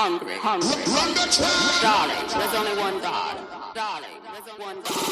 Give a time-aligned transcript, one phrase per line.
[0.00, 0.80] hungry, hungry.
[1.84, 3.36] Darling, there's only one God.
[3.76, 5.04] Darling, there's only one God.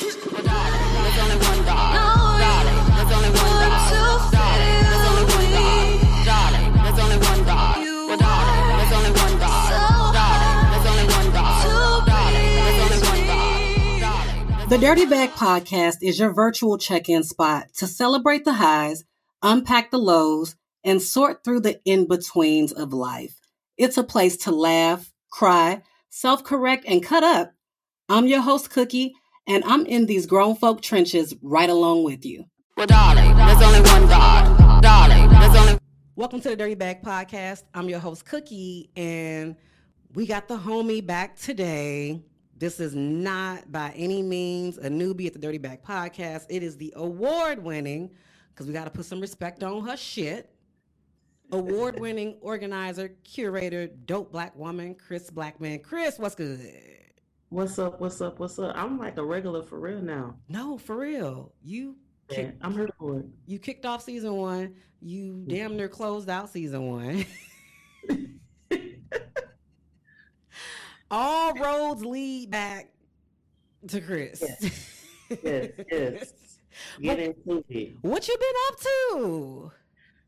[0.48, 1.92] Darling, there's only one God.
[1.92, 4.32] Darling, there's only one God.
[4.32, 5.92] Darling, there's only one God.
[6.24, 7.76] Darling, there's only one God.
[8.16, 9.68] Darling, there's only one God.
[10.16, 12.08] Darling, there's only one God.
[12.08, 14.70] Darling, there's only one God.
[14.70, 19.04] The Dirty Bag Podcast is your virtual check in spot to celebrate the highs,
[19.42, 23.37] unpack the lows, and sort through the in betweens of life.
[23.78, 27.52] It's a place to laugh, cry, self correct, and cut up.
[28.08, 29.14] I'm your host, Cookie,
[29.46, 32.46] and I'm in these grown folk trenches right along with you.
[32.76, 34.82] Well, darling, there's only one God.
[34.82, 35.78] Darling, there's only
[36.16, 37.62] Welcome to the Dirty Bag Podcast.
[37.72, 39.54] I'm your host, Cookie, and
[40.12, 42.20] we got the homie back today.
[42.56, 46.46] This is not by any means a newbie at the Dirty Bag Podcast.
[46.48, 48.10] It is the award winning,
[48.52, 50.52] because we got to put some respect on her shit.
[51.52, 55.82] Award winning organizer, curator, dope black woman, Kris Blackmon.
[55.82, 56.60] Kris, what's good?
[57.48, 58.00] What's up?
[58.00, 58.38] What's up?
[58.38, 58.76] What's up?
[58.76, 60.36] I'm like a regular for real now.
[60.50, 61.54] No, for real.
[61.62, 61.96] You
[62.28, 63.26] Yeah, kick, I'm here for it.
[63.46, 64.74] you kicked off season one.
[65.00, 67.24] You damn near closed out season one.
[71.10, 72.90] All roads lead back
[73.86, 74.42] to Kris.
[75.42, 76.32] Yes, yes.
[77.00, 77.96] Get into it.
[78.02, 79.72] What you been up to?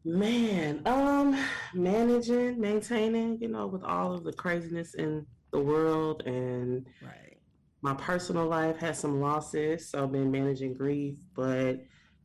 [0.04, 1.36] Man, um,
[1.74, 7.36] managing, maintaining, you know, with all of the craziness in the world and Right.
[7.82, 11.80] my personal life has some losses, so I've been managing grief, but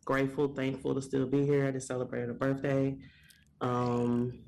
[0.06, 1.68] grateful, thankful to still be here.
[1.68, 2.98] I just celebrated a birthday.
[3.60, 4.40] Um,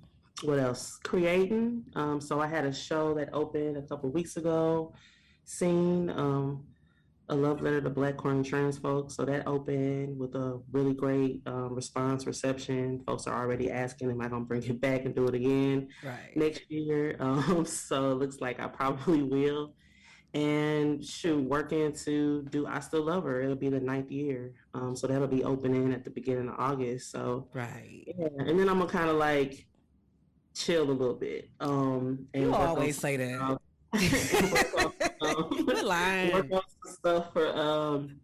[0.44, 0.98] what else?
[1.04, 1.84] Creating.
[1.96, 4.94] Um, so I had a show that opened a couple weeks ago.
[5.44, 6.66] Seen um,
[7.30, 9.16] a love letter to Black and trans folks.
[9.16, 13.02] So that opened with a really great um, response reception.
[13.06, 16.36] Folks are already asking, "Am I gonna bring it back and do it again?" Right.
[16.36, 17.16] next year.
[17.28, 19.74] Um, so it looks like I probably will.
[20.34, 23.42] And shoot, working to do I Still Love Her.
[23.42, 24.54] It'll be the ninth year.
[24.74, 27.12] Um, so that'll be opening at the beginning of August.
[27.12, 28.04] So Right.
[28.08, 29.66] yeah, and then I'm gonna kind of like
[30.54, 31.50] chill a little bit.
[31.60, 33.58] Um, and You always say that.
[35.38, 35.52] stuff.
[35.68, 36.32] Work on, um, lying.
[36.34, 38.20] work on some stuff for um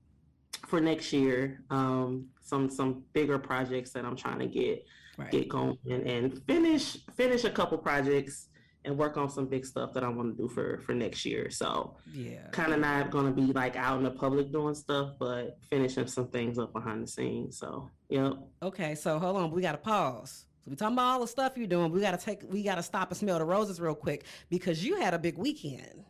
[0.67, 1.61] for next year.
[1.69, 4.85] Um, some some bigger projects that I'm trying to get
[5.15, 5.29] Right.
[5.31, 8.47] get going and, and finish finish a couple projects
[8.85, 11.49] and work on some big stuff that I want to do for for next year.
[11.51, 12.47] So Yeah.
[12.51, 16.07] kind of not going to be like out in the public doing stuff, but finishing
[16.07, 17.59] some things up behind the scenes.
[17.59, 18.33] So yep.
[18.63, 20.45] Okay, so hold on, we gotta pause.
[20.65, 21.91] So we talking about all the stuff you're doing.
[21.91, 25.13] We gotta take we gotta stop and smell the roses real quick because you had
[25.13, 26.05] a big weekend.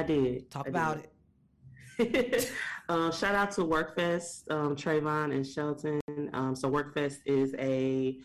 [0.00, 0.50] I did.
[0.50, 1.06] Talk I about
[1.98, 2.14] did.
[2.14, 2.52] it.
[2.88, 6.00] um, shout out to Workfest, um, Trayvon and Shelton.
[6.32, 8.18] Um, so Workfest is a,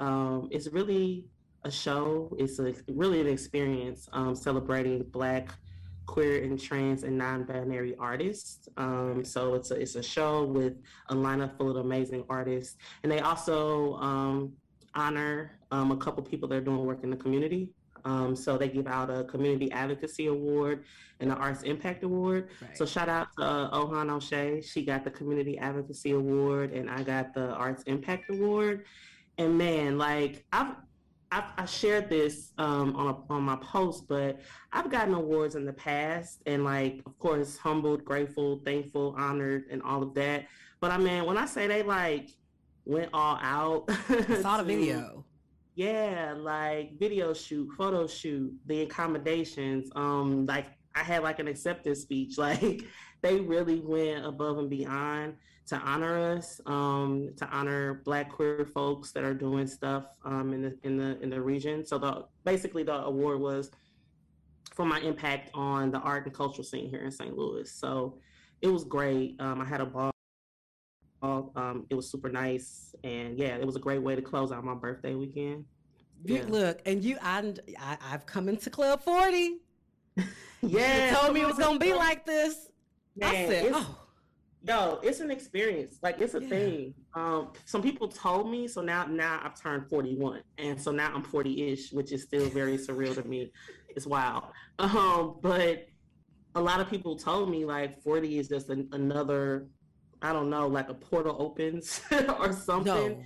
[0.00, 1.26] um, it's really
[1.62, 2.34] a show.
[2.36, 5.54] It's a really an experience um, celebrating Black,
[6.06, 8.68] queer, and trans and non-binary artists.
[8.76, 10.74] Um, so it's a it's a show with
[11.10, 14.52] a lineup full of amazing artists, and they also um,
[14.96, 17.70] honor um, a couple people that are doing work in the community.
[18.04, 20.84] Um, so they give out a community advocacy award
[21.20, 22.48] and the arts impact award.
[22.60, 22.76] Right.
[22.76, 24.62] So shout out to uh, Ohan O'Shea.
[24.62, 28.84] She got the Community Advocacy Award, and I got the Arts Impact Award.
[29.38, 30.74] And man, like I've
[31.30, 34.40] I've I shared this um, on a, on my post, but
[34.72, 39.82] I've gotten awards in the past, and like of course humbled, grateful, thankful, honored, and
[39.82, 40.46] all of that.
[40.80, 42.30] But I mean, when I say they like
[42.84, 45.24] went all out, I saw the video.
[45.80, 49.90] Yeah, like video shoot, photo shoot, the accommodations.
[49.96, 52.34] Um, like I had like an acceptance speech.
[52.38, 52.82] Like
[53.22, 55.36] they really went above and beyond
[55.68, 60.60] to honor us, um, to honor Black queer folks that are doing stuff um, in
[60.60, 61.86] the in the in the region.
[61.86, 63.70] So the basically the award was
[64.74, 67.34] for my impact on the art and cultural scene here in St.
[67.34, 67.72] Louis.
[67.72, 68.18] So
[68.60, 69.40] it was great.
[69.40, 70.10] Um, I had a ball.
[71.22, 74.64] Um, it was super nice, and yeah, it was a great way to close out
[74.64, 75.64] my birthday weekend.
[76.24, 76.44] You- Yeah.
[76.48, 79.58] Look, and you, I, I, I've come into Club 40.
[80.62, 82.68] Yeah, told me it was gonna be like this.
[83.22, 83.96] I Man, said, it's- oh,
[84.68, 85.98] Yo, it's an experience.
[86.02, 86.48] Like it's a Yeah.
[86.50, 86.94] thing.
[87.14, 91.22] Um, some people told me, so now now I've turned 41, and so now I'm
[91.22, 93.52] 40-ish, which is still very surreal to me.
[93.96, 94.44] It's wild.
[94.78, 95.88] Um, but
[96.54, 99.66] a lot of people told me like 40 is just an, another,
[100.22, 102.00] I don't know, like a portal opens
[102.38, 103.12] or something.
[103.18, 103.22] no.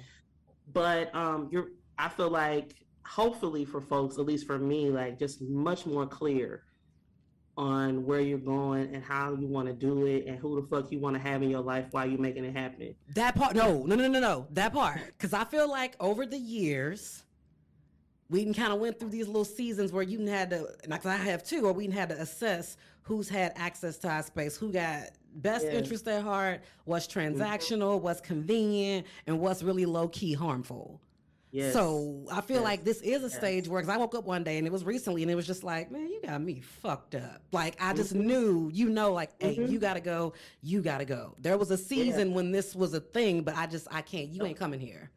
[0.73, 1.69] but um you're
[1.99, 2.75] i feel like
[3.05, 6.63] hopefully for folks at least for me like just much more clear
[7.57, 10.91] on where you're going and how you want to do it and who the fuck
[10.91, 13.85] you want to have in your life while you're making it happen That part, no,
[13.85, 15.01] no, no, no, no, that part.
[15.07, 17.23] Because I feel like over the years,
[18.35, 21.45] we kind of went through these little seasons where you had to, like I have
[21.45, 25.67] too, or we had to assess who's had access to our space, who got best
[25.67, 25.75] Yeah.
[25.79, 31.01] interest at heart, what's transactional, what's convenient, and what's really low key harmful.
[31.53, 31.73] Yes.
[31.73, 32.65] So I feel Yes.
[32.65, 33.37] like this is a Yes.
[33.37, 35.47] stage where, because I woke up one day and it was recently, and it was
[35.47, 37.41] just like, man, you got me fucked up.
[37.53, 38.25] Like I just Mhm.
[38.25, 39.71] knew, you know, like, hey, Mhm.
[39.71, 41.37] you gotta go, you gotta go.
[41.39, 44.31] There was a season when this was a thing, but I just, I can't.
[44.31, 45.11] You ain't coming here.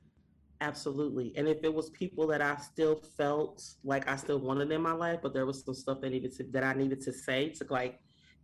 [0.62, 1.33] Absolutely.
[1.38, 4.94] And if it was people that I still felt like I still wanted in my
[4.94, 7.65] life, but there was some stuff that needed to that I needed to say to
[7.69, 8.00] like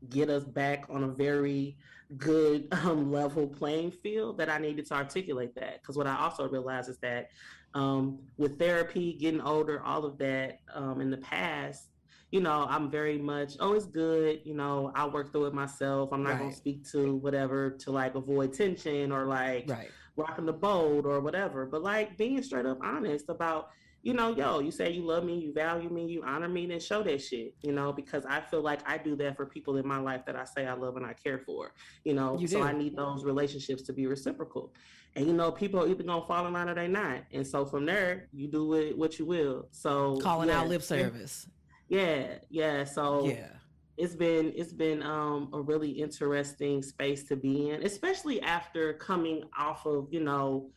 [0.09, 1.77] get us back on a very
[2.17, 5.81] good um, level playing field that I needed to articulate that.
[5.81, 7.29] Because what I also realized is that
[7.73, 11.89] um, with therapy, getting older, all of that um, in the past,
[12.29, 14.41] you know, I'm very much, oh, it's good.
[14.43, 16.09] You know, I'll work through it myself.
[16.11, 19.89] I'm not going to speak to whatever to like avoid tension or like, Right.
[20.15, 21.65] Rocking the boat or whatever.
[21.65, 23.69] But like being straight up honest about,
[24.01, 26.79] you know, yo, you say you love me, you value me, you honor me, then
[26.79, 29.87] show that shit, you know, because I feel like I do that for people in
[29.87, 31.73] my life that I say I love and I care for,
[32.03, 32.37] you know.
[32.37, 32.61] You so.
[32.61, 34.73] I need those relationships to be reciprocal.
[35.15, 37.23] And you know, people are either gonna fall in line or they not.
[37.31, 39.67] And so from there, you do it what you will.
[39.71, 41.47] So Calling yeah, out lip service.
[41.87, 42.83] Yeah, yeah.
[42.83, 43.49] So Yeah.
[43.97, 49.43] It's been it's been um a really interesting space to be in especially after coming
[49.57, 50.69] off of you know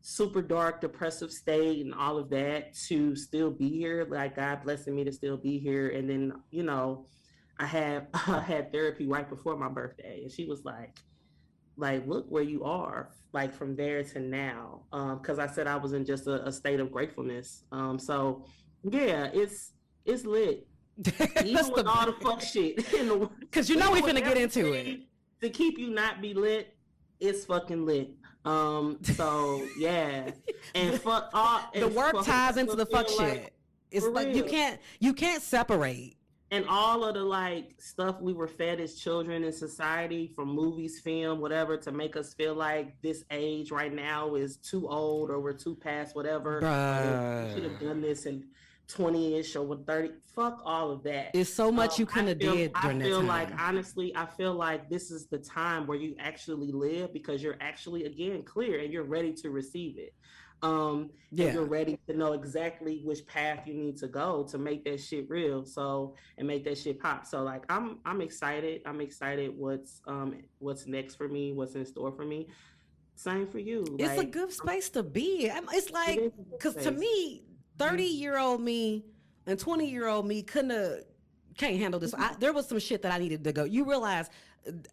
[0.00, 4.06] super dark depressive state and all of that to still be here.
[4.08, 5.90] Like god blessing me to still be here.
[5.90, 7.06] And then you know
[7.58, 10.22] i had i had therapy right before my birthday.
[10.22, 10.98] And she was like
[11.76, 14.82] like look where you are like from there to now.
[14.92, 17.64] Um because i said i was in just a, a state of gratefulness.
[17.72, 18.44] Um so
[18.84, 19.72] yeah it's
[20.04, 20.66] it's lit
[21.44, 22.76] even with all the fuck shit.
[22.76, 25.00] Because you know we Even finna with get into it.
[25.40, 26.74] To keep you not be lit,
[27.20, 28.10] it's fucking lit.
[28.44, 30.30] Um, so yeah.
[30.74, 33.52] And fuck all The work ties into the fuck feel like- shit.
[33.90, 36.16] It's like you can't you can't separate.
[36.50, 41.00] and all of the like stuff we were fed as children in society from movies,
[41.00, 45.40] film, whatever, to make us feel like this age right now is too old or
[45.40, 46.56] we're too past whatever.
[46.60, 48.26] we should have done this
[48.88, 50.10] in 20-ish or with 30.
[50.34, 51.30] Fuck all of that.
[51.34, 54.54] It's so much Um, you I have did during I feel like honestly, I feel
[54.54, 58.92] like this is the time where you actually live because you're actually again clear and
[58.92, 60.14] you're ready to receive it.
[60.60, 61.52] Um, yeah.
[61.52, 65.30] you're ready to know exactly which path you need to go to make that shit
[65.30, 65.64] real.
[65.64, 67.26] So and make that shit pop.
[67.26, 68.82] So like I'm I'm excited.
[68.84, 72.48] I'm excited what's um what's next for me, what's in store for me.
[73.14, 73.84] Same for you.
[73.98, 75.50] It's a good space to be.
[75.50, 77.42] I'm- It's like is a good because to me,
[77.78, 79.04] thirty year old me
[79.46, 81.04] and twenty year old me couldn't have
[81.58, 82.14] can't handle this.
[82.14, 82.40] I, mm-hmm.
[82.40, 83.64] there was some shit that I needed to go.
[83.64, 84.30] You realize,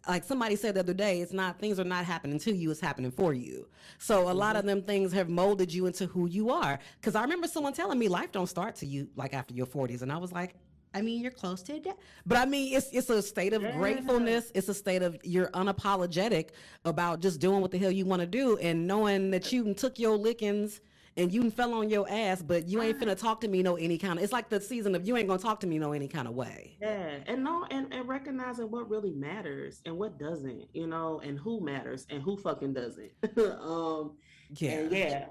[0.08, 2.80] like somebody said the other day, it's not things are not happening to you; it's
[2.80, 3.68] happening for you.
[3.98, 4.58] So a lot mm-hmm.
[4.58, 6.78] of them things have molded you into who you are.
[7.00, 10.02] Because I remember someone telling me life don't start to you like after your forties,
[10.02, 10.54] and I was like.
[10.94, 11.86] I mean, you're close to it,
[12.24, 13.76] but I mean, it's it's a state of Yeah.
[13.76, 14.50] gratefulness.
[14.54, 16.50] It's a state of you're unapologetic
[16.86, 19.98] about just doing what the hell you want to do, and knowing that you took
[19.98, 20.80] your lickings
[21.16, 23.98] and you fell on your ass, but you ain't finna talk to me no any
[23.98, 24.24] kind of.
[24.24, 26.34] It's like the season of you ain't gonna talk to me no any kind of
[26.34, 26.76] way.
[26.80, 31.38] Yeah, and no, and, and recognizing what really matters and what doesn't, you know, and
[31.38, 33.12] who matters and who fucking doesn't.
[33.60, 34.16] um,
[34.56, 35.26] Yeah, and yeah,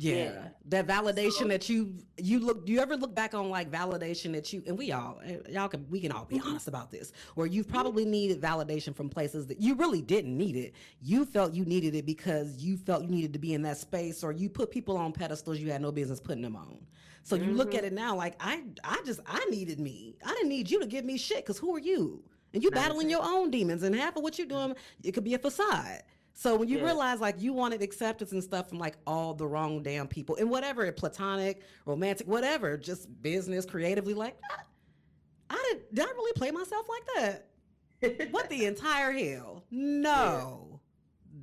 [0.00, 0.14] yeah.
[0.14, 0.48] yeah.
[0.66, 2.66] That validation So- that you you look.
[2.66, 5.68] Do you ever look back on like validation that you and we all eh, y'all
[5.68, 6.46] can we can all be Mhm.
[6.46, 10.56] honest about this, where you've probably needed validation from places that you really didn't need
[10.56, 10.74] it.
[11.00, 14.22] You felt you needed it because you felt you needed to be in that space,
[14.24, 16.78] or you put people on pedestals you had no business putting them on.
[17.22, 17.88] So you look at Mhm.
[17.88, 20.16] it now like I I just I needed me.
[20.24, 22.22] I didn't need you to give me shit because who are you?
[22.52, 25.34] And you battling your own demons, and half of what you're doing it could be
[25.34, 26.02] a facade.
[26.40, 26.84] So when you Yeah.
[26.84, 30.48] realize like you wanted acceptance and stuff from like all the wrong damn people and
[30.48, 34.62] whatever platonic, romantic, whatever, just business, creatively, like I,
[35.50, 37.02] I did, did I really play myself like
[38.00, 38.30] that?
[38.32, 39.66] What the entire hell?
[39.70, 40.80] No,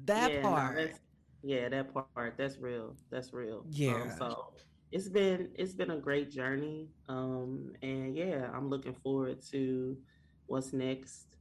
[0.06, 0.75] that Yeah, part.
[0.77, 1.00] that's-
[1.44, 2.34] yeah, that part.
[2.36, 2.96] That's real.
[3.12, 3.58] That's real.
[3.60, 4.16] Um, Yeah.
[4.18, 4.54] so
[4.92, 6.89] it's been it's been a great journey.
[7.08, 9.96] Um, and yeah, I'm looking forward to
[10.48, 11.37] what's next.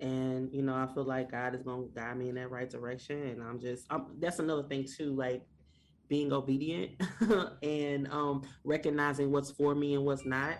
[0.00, 3.22] And you know, I feel like God is gonna guide me in that right direction.
[3.22, 5.42] And I'm just I'm, that's another thing too, like
[6.08, 6.92] being obedient
[7.62, 10.58] and um recognizing what's for me and what's not.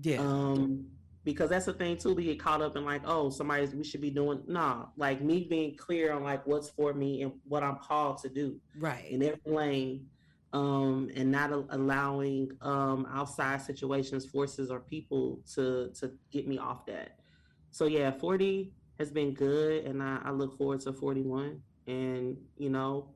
[0.00, 0.86] yeah, Um,
[1.24, 2.14] because that's the thing too.
[2.14, 4.42] We get caught up in like, oh, somebody's we should be doing.
[4.46, 8.28] Nah, like me being clear on like what's for me and what I'm called to
[8.28, 9.04] do right.
[9.10, 10.06] in every lane,
[10.52, 16.58] um, and not a- allowing um outside situations, forces, or people to to get me
[16.58, 17.18] off that.
[17.70, 21.60] So yeah, 40 has been good, and I, I look forward to 41.
[21.86, 23.08] And you know,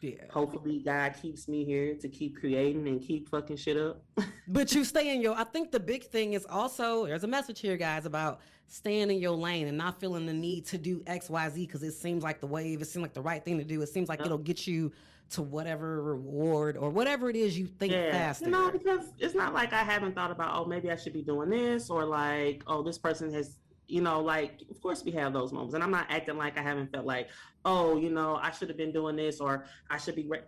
[0.00, 0.12] Yeah.
[0.30, 4.02] Hopefully, God keeps me here to keep creating and keep fucking shit up.
[4.50, 5.34] But you stay in your.
[5.34, 9.18] I think the big thing is also there's a message here, guys, about staying in
[9.18, 12.22] your lane and not feeling the need to do X, Y, Z because it seems
[12.22, 12.80] like the wave.
[12.80, 13.82] It seems like the right thing to do.
[13.82, 14.90] It seems like it'll get you
[15.30, 18.46] to whatever reward or whatever it is you think yeah, faster.
[18.46, 21.20] you know, because it's not like I haven't thought about, oh, maybe I should be
[21.22, 25.32] doing this, or like, oh, this person has, you know, like, of course we have
[25.32, 27.28] those moments, and I'm not acting like I haven't felt like,
[27.64, 30.26] oh, you know, I should have been doing this, or I should be.
[30.28, 30.42] Re-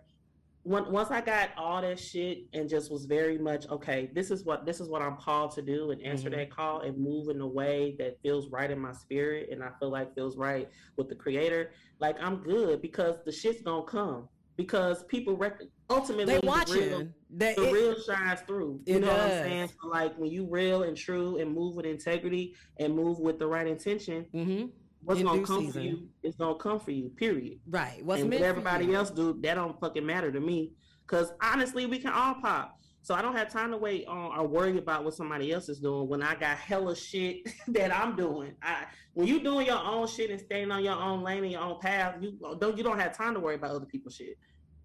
[0.63, 4.45] Once once I got all that shit and just was very much okay, this is
[4.45, 6.35] what this is what I'm called to do, and answer Mhm.
[6.35, 9.71] that call and move in a way that feels right in my spirit, and I
[9.79, 11.71] feel like feels right with the creator.
[11.99, 16.51] Like I'm good because the shit's gonna come because people rec- ultimately they the real-
[16.51, 17.13] watching.
[17.29, 18.81] They, the it- real shines through.
[18.85, 19.69] You know what I'm saying?
[19.81, 23.47] So like when you real and true and move with integrity and move with the
[23.47, 24.71] right intention, Mhm.
[25.03, 25.73] what's In gonna come season.
[25.73, 27.09] for you is gonna come for you.
[27.09, 27.59] Period.
[27.67, 28.03] Right.
[28.05, 30.73] What's and what everybody else do, that don't fucking matter to me.
[31.07, 32.77] Cause honestly, we can all pop.
[33.03, 35.79] So I don't have time to wait on or worry about what somebody else is
[35.79, 38.53] doing when I got hella shit that I'm doing.
[38.61, 41.61] I when you doing your own shit and staying on your own lane and your
[41.61, 44.37] own path, you uh, don't you don't have time to worry about other people's shit.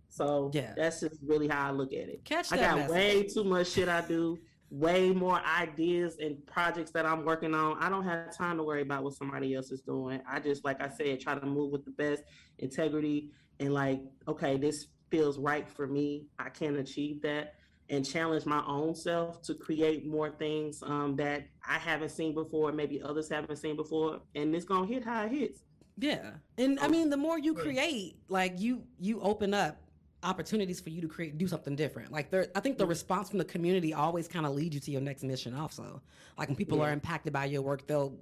[0.08, 0.72] So Yeah.
[0.76, 2.24] that's just really how I look at it.
[2.24, 2.90] Catch I got message.
[2.90, 4.38] way too much shit I do,
[4.70, 7.76] way more ideas and projects that I'm working on.
[7.82, 10.22] I don't have time to worry about what somebody else is doing.
[10.26, 12.22] I just, like I said, try to move with the best
[12.58, 13.30] integrity
[13.60, 16.26] and like, okay, this feels right for me.
[16.38, 17.55] I can achieve that
[17.88, 22.72] and challenge my own self to create more things um, that I haven't seen before,
[22.72, 25.60] maybe others haven't seen before, and it's gonna hit how it hits.
[25.98, 26.32] Yeah.
[26.58, 29.78] And I Oh, mean, the more you create, like you you open up
[30.22, 32.10] opportunities for you to create do something different.
[32.10, 34.90] Like there I think the response from the community always kind of leads you to
[34.90, 36.02] your next mission also.
[36.38, 38.18] Like when people are impacted by your work, they'll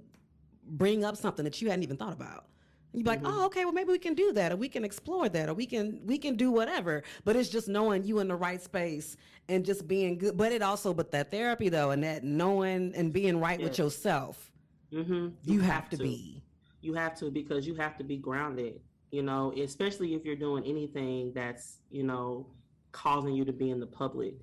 [0.67, 2.45] bring up something that you hadn't even thought about.
[2.95, 3.31] And you're like, Mhm.
[3.41, 5.65] oh, okay, well maybe we can do that, or we can explore that, or we
[5.65, 7.03] can we can do whatever.
[7.25, 9.17] But it's just knowing you in the right space
[9.49, 10.37] and just being good.
[10.37, 14.51] But it also, but that therapy though, and that knowing and being right with yourself,
[14.93, 15.29] Mm-hmm.
[15.43, 16.41] you, have, to be.
[16.79, 18.79] you have to because you have to be grounded
[19.11, 22.47] you know especially if you're doing anything that's you know
[22.93, 24.35] causing you to be in the public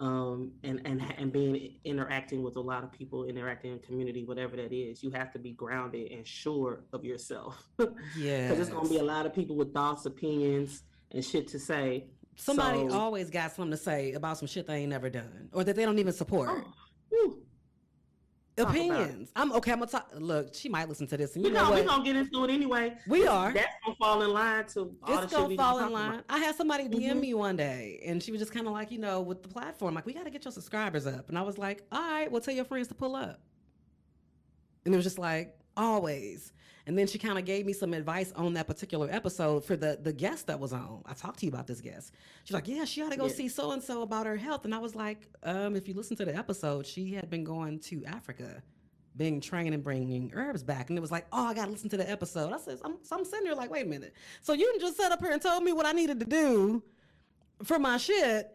[0.00, 4.56] um and and and being interacting with a lot of people interacting in community whatever
[4.56, 7.68] that is you have to be grounded and sure of yourself.
[8.18, 10.82] Yeah, because going to be a lot of people with thoughts opinions
[11.12, 12.06] and shit to say.
[12.36, 15.62] Somebody So- always got something to say about some shit they ain't never done or
[15.62, 16.48] that they don't even support.
[16.50, 16.72] oh,
[17.10, 17.30] whew.
[17.30, 17.40] talk about it.
[18.56, 19.30] Opinions.
[19.34, 19.72] I'm okay.
[19.72, 20.10] I'm gonna talk.
[20.16, 21.88] Look, she might listen to this, and we you know gonna, we what?
[21.88, 23.52] gonna get into it anyway We are.
[23.52, 26.12] that's gonna fall in line to It's gonna we fall in line.
[26.14, 26.24] about.
[26.28, 27.20] I had somebody DM Mhm.
[27.20, 29.94] me one day, and she was just kind of like, you know, with the platform,
[29.94, 31.28] like, we got to get your subscribers up.
[31.28, 33.40] And I was like, all right, well, tell your friends to pull up.
[34.84, 36.52] And it was just like, always.
[36.86, 39.98] And then she kind of gave me some advice on that particular episode for the
[40.02, 41.02] the guest that was on.
[41.06, 42.12] I talked to you about this guest.
[42.44, 43.32] She's like, yeah, she ought to go Yeah.
[43.32, 44.66] see so and so about her health.
[44.66, 47.78] And I was like, um, if you listen to the episode, she had been going
[47.80, 48.62] to Africa,
[49.16, 50.90] being trained and bringing herbs back.
[50.90, 52.52] And it was like, oh, I got to listen to the episode.
[52.52, 54.12] I said, I'm, so I'm sitting there like, wait a minute.
[54.42, 56.82] So you just sat up here and told me what I needed to do
[57.62, 58.54] for my shit,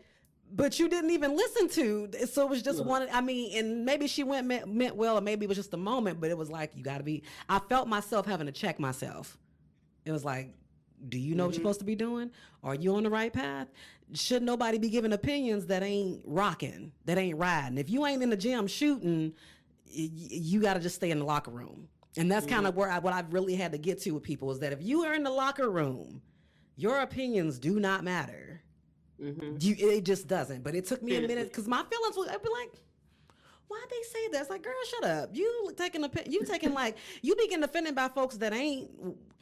[0.51, 2.09] but you didn't even listen to.
[2.27, 2.87] So it was just Look.
[2.87, 3.07] one.
[3.11, 5.77] I mean, and maybe she went meant, meant well, or maybe it was just a
[5.77, 6.19] moment.
[6.19, 7.23] But it was like you got to be.
[7.47, 9.37] I felt myself having to check myself.
[10.05, 10.53] It was like,
[11.07, 11.63] do you know what you're Mhm.
[11.63, 12.31] supposed to be doing?
[12.63, 13.67] Are you on the right path?
[14.13, 17.77] Should nobody be giving opinions that ain't rocking, that ain't riding?
[17.77, 19.33] If you ain't in the gym shooting,
[19.85, 21.87] you got to just stay in the locker room.
[22.17, 24.51] And that's kind of where I, what I've really had to get to with people
[24.51, 26.21] is that if you are in the locker room,
[26.75, 28.61] your opinions do not matter.
[29.19, 30.63] Hmm You, it just doesn't.
[30.63, 32.29] But it took me a minute because my feelings would.
[32.29, 32.71] I'd be like,
[33.67, 34.41] why they say that?
[34.41, 35.29] It's like, girl, shut up.
[35.33, 38.89] You taking a you taking like you be getting offended by folks that ain't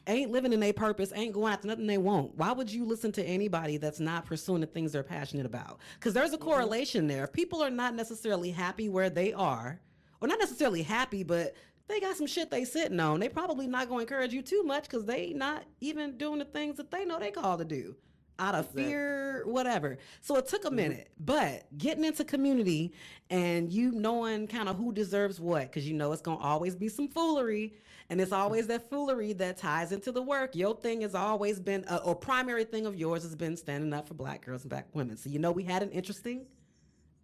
[0.07, 2.35] ain't living in their purpose, ain't going after nothing they want.
[2.35, 5.79] Why would you listen to anybody that's not pursuing the things they're passionate about?
[5.95, 7.25] Because there's a correlation there.
[7.25, 9.79] If people are not necessarily happy where they are,
[10.21, 11.53] or not necessarily happy, but
[11.87, 13.19] they got some shit they sitting on.
[13.19, 16.45] They probably not going to encourage you too much because they not even doing the
[16.45, 17.95] things that they know they called to do
[18.39, 18.83] out of Exactly.
[18.83, 19.97] fear, whatever.
[20.21, 20.75] So it took a Mhm.
[20.75, 22.93] minute, but getting into community
[23.29, 26.87] and you knowing kind of who deserves what, because you know it's gonna always be
[26.89, 27.73] some foolery,
[28.09, 30.55] and it's always that foolery that ties into the work.
[30.55, 34.07] Your thing has always been, uh, or primary thing of yours has been standing up
[34.07, 35.17] for Black girls and Black women.
[35.17, 36.45] So you know we had an interesting.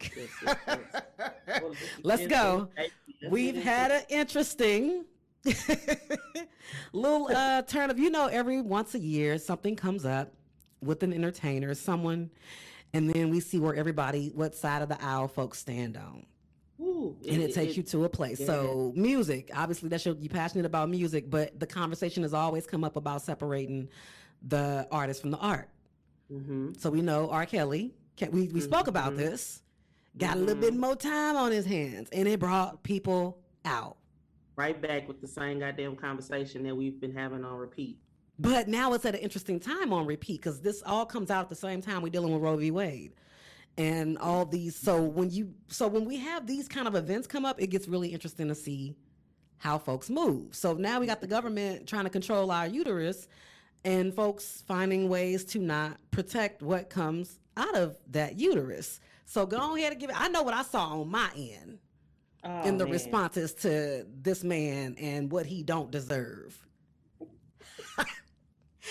[0.02, 1.74] Yes, yes, yes.
[2.04, 2.68] Let's go.
[3.30, 5.06] We've had an interesting
[6.94, 10.34] little uh, turn of, you know, every once a year something comes up
[10.84, 12.30] with an entertainer, someone,
[12.94, 16.26] and then we see where everybody, what side of the aisle folks stand on.
[16.80, 18.44] Ooh, And it, takes you to a place.
[18.46, 22.84] So music, obviously that's your, you're passionate about music, but the conversation has always come
[22.84, 23.90] up about separating
[24.48, 25.70] the artist from the art.
[26.30, 27.46] hmm So we know R.
[27.46, 27.94] Kelly.
[28.32, 29.18] We we spoke about Mhm.
[29.18, 29.62] this.
[30.18, 33.98] Got a little bit more time on his hands, and it brought people out.
[34.56, 37.98] Right back with the same goddamn conversation that we've been having on repeat.
[38.40, 41.50] But now it's at an interesting time on repeat because this all comes out at
[41.50, 42.72] the same time we're dealing with Roe v.
[42.72, 43.14] Wade.
[43.78, 47.46] And all these so when you so when we have these kind of events come
[47.46, 48.96] up, it gets really interesting to see
[49.58, 50.54] how folks move.
[50.56, 53.28] So now we got the government trying to control our uterus
[53.86, 59.00] and folks finding ways to not protect what comes out of that uterus.
[59.26, 61.80] So go ahead and give it I know what I saw on my end
[62.46, 62.92] Oh, in the man.
[62.94, 66.63] responses to this man and what he don't deserve.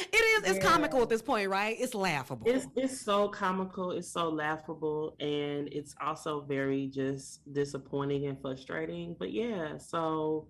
[0.01, 0.71] It is it's Yeah.
[0.71, 1.77] comical at this point, right?
[1.79, 2.49] It's laughable.
[2.49, 9.17] It's it's so comical, it's so laughable, and it's also very just disappointing and frustrating.
[9.19, 10.49] But yeah, so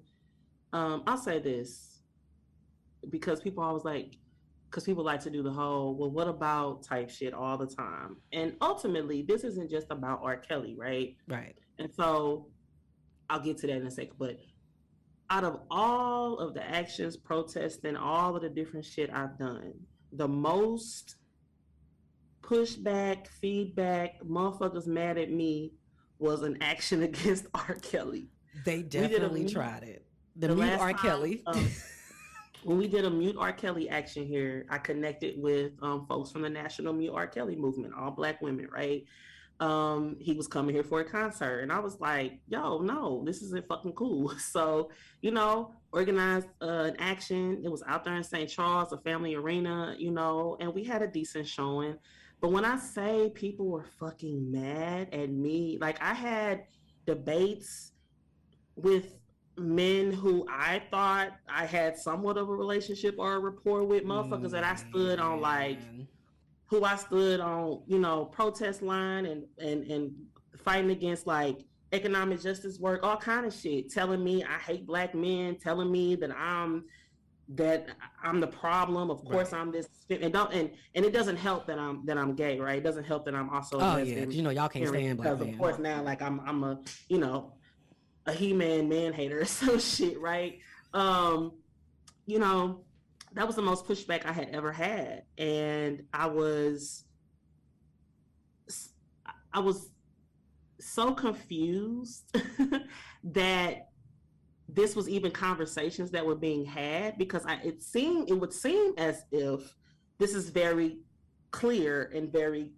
[0.73, 2.03] um, I'll say this
[3.11, 4.17] because people always like
[4.71, 8.17] because people like to do the whole well, what about type shit all the time,
[8.33, 10.37] and ultimately this isn't just about R.
[10.37, 11.17] Kelly, right?
[11.29, 11.55] right.
[11.79, 12.49] And so
[13.29, 14.15] I'll get to that in a second.
[14.19, 14.37] But
[15.33, 19.73] out of all of the actions, protests, and all of the different shit I've done,
[20.13, 21.17] the most
[22.43, 25.73] pushback, feedback, motherfuckers mad at me
[26.19, 27.77] was an action against R.
[27.81, 28.29] Kelly.
[28.67, 30.05] They definitely mute- tried it.
[30.37, 30.93] The, the mute R.
[30.93, 31.43] time, Kelly.
[31.47, 31.67] um,
[32.65, 33.53] When we did a mute R.
[33.53, 37.27] Kelly action here, I connected with um, folks from the National Mute R.
[37.27, 39.05] Kelly movement, all black women, right?
[39.63, 43.43] Um, he was coming here for a concert, and I was like, "Yo, no, this
[43.43, 44.91] isn't fucking cool." So,
[45.21, 47.63] you know, organized uh, an action.
[47.65, 48.51] It was out there in St.
[48.51, 51.97] Charles, a family arena, you know, and we had a decent showing.
[52.41, 56.65] But when I say people were fucking mad at me, like I had
[57.07, 57.93] debates
[58.75, 59.15] with
[59.57, 64.51] men who I thought I had somewhat of a relationship or a rapport with, motherfuckers
[64.51, 66.09] that I stood on like Man.
[66.73, 70.11] Who I stood on, you know, protest line and and and
[70.65, 71.59] fighting against like
[71.93, 76.15] economic justice work, all kind of shit, telling me I hate black men, telling me
[76.17, 76.85] that I'm
[77.57, 77.89] that
[78.23, 79.11] I'm the problem.
[79.11, 79.61] Of course, Right.
[79.61, 82.79] I'm this, and don't and and it doesn't help that I'm that I'm gay, right?
[82.79, 85.45] It doesn't help that I'm also Oh yeah, you know y'all can't stand black because
[85.45, 85.53] men.
[85.53, 87.53] of course now like I'm I'm a you know
[88.25, 90.59] a he-man man hater or some shit, right?
[90.95, 91.53] Um,
[92.25, 92.87] you know,
[93.35, 97.05] that was the most pushback I had ever had, and I was
[99.53, 99.91] I was
[100.81, 102.37] so confused
[103.25, 103.89] that
[104.69, 108.95] this was even conversations that were being had because I, it seemed it would seem
[108.97, 109.77] as if
[110.19, 110.99] this is very
[111.51, 112.73] clear and very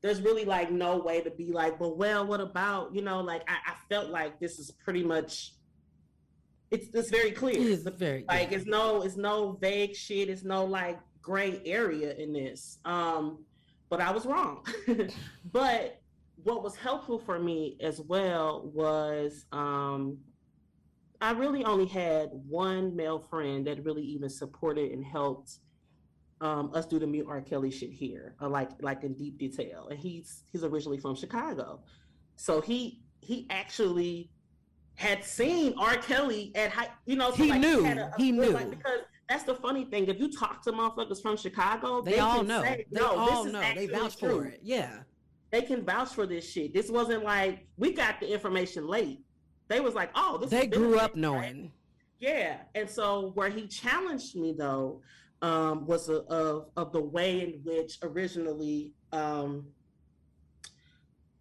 [0.00, 3.42] there's really like no way to be like well well what about you know like
[3.48, 5.52] I, I felt like this is pretty much
[6.70, 8.58] it's it's very clear It is very like yeah.
[8.58, 13.44] it's no it's no vague shit it's no like gray area in this um
[13.88, 14.66] but i was wrong
[15.52, 16.00] but
[16.42, 20.18] what was helpful for me as well was um
[21.20, 25.58] i really only had one male friend that really even supported and helped
[26.40, 27.40] um, us do the mute R.
[27.40, 29.88] Kelly shit here, uh, like like in deep detail.
[29.90, 31.80] And he's he's originally from Chicago,
[32.36, 34.30] so he he actually
[34.98, 35.96] had seen R.
[35.98, 37.84] Kelly at high, you know, so He like, knew.
[37.84, 38.70] had a- He like, knew.
[38.76, 40.08] because that's the funny thing.
[40.08, 42.62] If you talk to motherfuckers from Chicago, They, all know.
[42.62, 43.60] say, they no, all this is know.
[43.76, 44.40] They vouch true.
[44.40, 44.58] for it.
[44.60, 45.02] Yeah.
[45.52, 46.74] They can vouch for this shit.
[46.74, 49.20] This wasn't like we got the information late.
[49.68, 50.50] They was like, oh, this.
[50.50, 51.32] They grew up thing, right?
[51.54, 51.72] knowing.
[52.18, 55.00] Yeah, and so where he challenged me though
[55.42, 59.66] um, was a, of of the way in which originally um,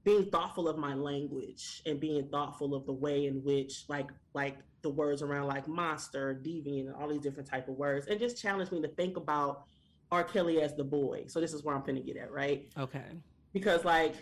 [0.07, 4.55] being thoughtful of my language and being thoughtful of the way in which like like
[4.81, 8.41] the words around like monster, deviant, and all these different type of words, and just
[8.41, 9.63] challenged me to think about
[10.09, 10.23] R.
[10.23, 11.25] Kelly as the boy.
[11.27, 12.69] So this is where I'm gonna get at, right?
[12.79, 13.03] Okay.
[13.51, 14.15] because like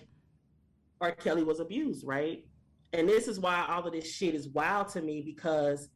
[1.02, 1.12] R.
[1.12, 2.43] Kelly was abused, right?
[2.93, 5.89] And this is why all of this shit is wild to me because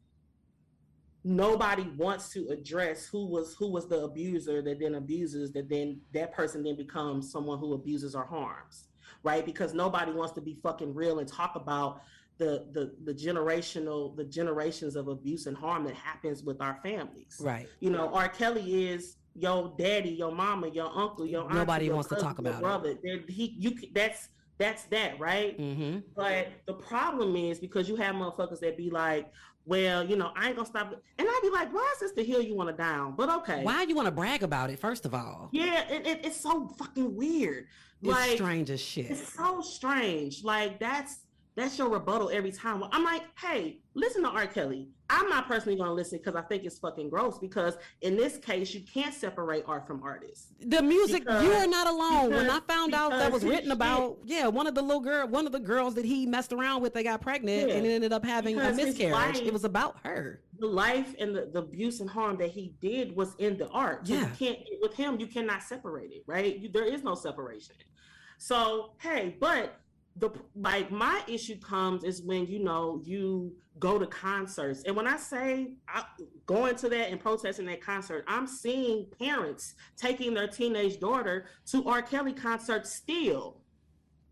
[1.24, 6.00] nobody wants to address who was who was the abuser that then abuses that then
[6.14, 8.86] that person then becomes someone who abuses or harms,
[9.22, 9.44] right?
[9.44, 12.02] Because nobody wants to be fucking real and talk about
[12.38, 17.36] the the the generational the generations of abuse and harm that happens with our families
[17.40, 17.68] Right.
[17.80, 18.28] you know, R.
[18.30, 22.28] Kelly is your daddy, your mama, your uncle, your auntie, Nobody your wants to cousin,
[22.28, 22.62] talk your about it.
[22.62, 22.98] brother.
[23.02, 24.28] They're- He, you, that's
[24.60, 25.58] that's that, right?
[25.58, 25.98] Mm-hmm.
[26.14, 29.32] But the problem is because you have motherfuckers that be like,
[29.66, 32.22] well, you know, I ain't gonna stop, and I'd be like, why is this the
[32.22, 33.14] hill you want to down?
[33.16, 34.78] But okay, Why you want to brag about it?
[34.78, 37.66] First of all, yeah, it, it, it's so fucking weird.
[38.02, 39.10] it's like, strange as shit.
[39.10, 40.44] it's so strange.
[40.44, 42.82] Like that's That's your rebuttal every time.
[42.92, 44.46] I'm like, hey, listen to R.
[44.46, 44.88] Kelly.
[45.12, 47.38] I'm not personally going to listen because I think it's fucking gross.
[47.38, 50.52] Because in this case, you can't separate art from artists.
[50.64, 52.30] The music, Because- you are not alone.
[52.30, 55.46] when I found out that was written about, yeah, one of the little girl, one
[55.46, 57.74] of the girls that he messed around with, they got pregnant Yeah.
[57.74, 59.12] and it ended up having Because a miscarriage.
[59.38, 60.42] wife- It was about her.
[60.60, 64.06] The life and the, the abuse and harm that he did was in the art.
[64.06, 64.20] So Yeah.
[64.20, 65.18] you can't with him.
[65.18, 66.56] You cannot separate it, right?
[66.58, 67.74] You, there is no separation.
[68.38, 69.76] So hey, but
[70.20, 75.06] the like my issue comes is when you know you go to concerts and when
[75.06, 76.04] i say I,
[76.46, 81.88] going to that and protesting that concert i'm seeing parents taking their teenage daughter to
[81.88, 83.62] r kelly concerts still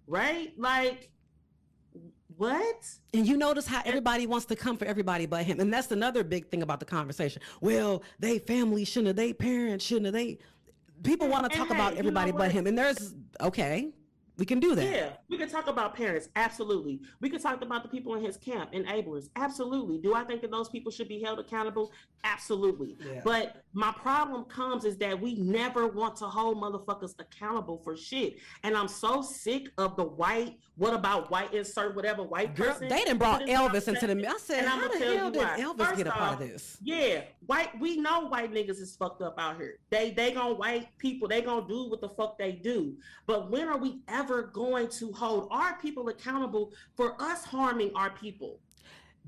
[0.07, 1.11] right like
[2.37, 5.59] what And you notice how everybody wants to come for everybody but him.
[5.59, 7.42] And that's another big thing about the conversation.
[7.61, 10.38] Well, they family shouldn't have, they parents shouldn't have, they
[11.03, 12.68] people want to talk hey, about you everybody know but him.
[12.68, 13.92] And there's okay,
[14.38, 14.85] we can do that.
[14.85, 16.29] Yeah, we can talk about parents.
[16.37, 17.01] Absolutely.
[17.20, 19.29] We can talk about the people in his camp, enablers.
[19.35, 19.98] Absolutely.
[19.98, 21.90] Do I think that those people should be held accountable?
[22.25, 22.97] Absolutely.
[23.05, 23.21] Yeah.
[23.25, 28.39] But my problem comes is that we never want to hold motherfuckers accountable for shit.
[28.63, 32.89] And I'm so sick of the white, what about white insert whatever white Girl, person.
[32.89, 34.99] they done brought This is what I'm Elvis into the I said, And how the
[34.99, 35.61] tell hell you did why.
[35.61, 36.77] Elvis First get a part of this?
[36.83, 37.79] Yeah, white.
[37.81, 39.79] We know white niggas is fucked up out here.
[39.91, 41.29] They they gonna white people.
[41.29, 42.97] They gonna do what the fuck they do.
[43.27, 48.11] But when are we ever going to hold our people accountable for us harming our
[48.11, 48.61] people?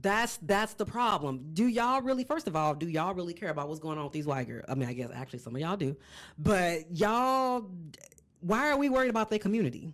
[0.03, 1.51] That's that's the problem.
[1.53, 2.25] Do y'all really?
[2.25, 4.65] First of all, do y'all really care about what's going on with these white girls?
[4.69, 5.97] I mean, I guess actually some of y'all do,
[6.39, 7.69] but y'all,
[8.41, 9.93] why are we worried about their community?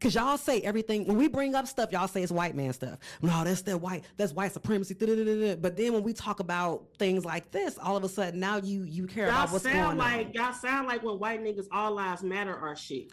[0.00, 2.98] Cause y'all say everything when we bring up stuff, y'all say it's white man stuff.
[3.22, 4.94] No, that's that white, that's white supremacy.
[4.94, 5.54] da-da-da-da-da.
[5.54, 8.82] But then when we talk about things like this, all of a sudden now you
[8.82, 10.32] you care Y'all about what's sound going like on.
[10.32, 13.12] y'all sound like when white niggas all lives matter are shit.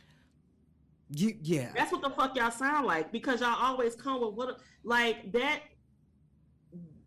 [1.12, 4.60] You, yeah, That's what the fuck y'all sound like because y'all always come with what
[4.84, 5.60] like that.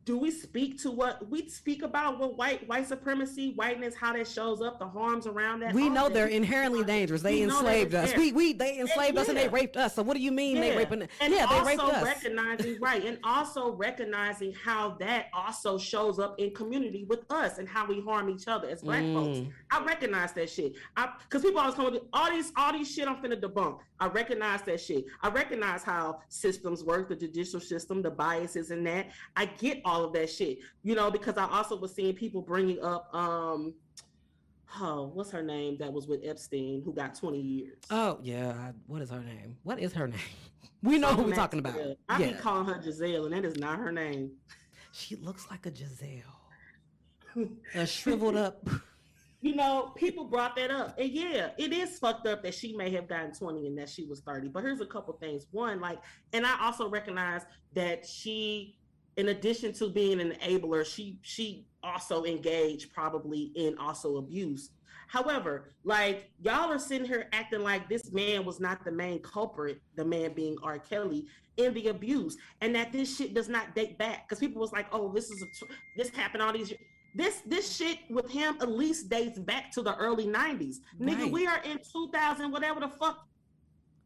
[0.05, 2.19] Do we speak to what we speak about?
[2.19, 5.73] What white white supremacy, whiteness, how that shows up, the harms around that.
[5.75, 7.23] we know they're inherently dangerous.
[7.23, 8.17] They We enslaved us.
[8.17, 9.95] We we they enslaved us and they raped us.
[9.95, 11.03] So what do you mean they raping?
[11.21, 12.05] And yeah, they also raped us.
[12.05, 17.69] recognizing right, and also recognizing how that also shows up in community with us and
[17.69, 19.38] how we harm each other as black folks.
[19.38, 19.53] Mm.
[19.71, 20.75] I recognize that shit.
[20.97, 23.79] I because people always come with all these all these shit I'm finna debunk.
[24.01, 25.05] I recognize that shit.
[25.23, 29.11] I recognize how systems work, the judicial system, the biases in that.
[29.37, 30.59] I get all of that shit.
[30.83, 33.74] You know, because I also was seeing people bringing up um
[34.81, 37.78] oh, what's her name that was with Epstein who got 20 years.
[37.90, 39.57] Oh yeah, what is her name?
[39.62, 40.18] What is her name?
[40.85, 41.74] We know who we're talking about.
[41.74, 41.96] Giselle.
[42.09, 44.33] I Yeah, be calling her Giselle, and that is not her name.
[44.90, 46.40] she looks like a Giselle,
[47.74, 48.68] a shriveled up.
[49.44, 50.96] You know, people brought that up.
[51.00, 54.05] And yeah, it is fucked up that she may have gotten 20 and that she
[54.05, 54.46] was 30.
[54.48, 55.46] But here's a couple things.
[55.50, 55.98] One, like,
[56.33, 57.42] and I also recognize
[57.74, 58.76] that she,
[59.16, 64.70] in addition to being an enabler, she she also engaged probably in also abuse.
[65.09, 69.81] However, like y'all are sitting here acting like this man was not the main culprit,
[69.94, 70.79] the man being R.
[70.79, 71.27] Kelly
[71.59, 74.87] in the abuse, and that this shit does not date back because people was like,
[74.90, 76.81] oh, this is a tw- this happened all these years.
[77.14, 80.77] This this shit with him at least dates back to the early '90s.
[80.98, 83.27] Nigga, we are in 2000, whatever the fuck,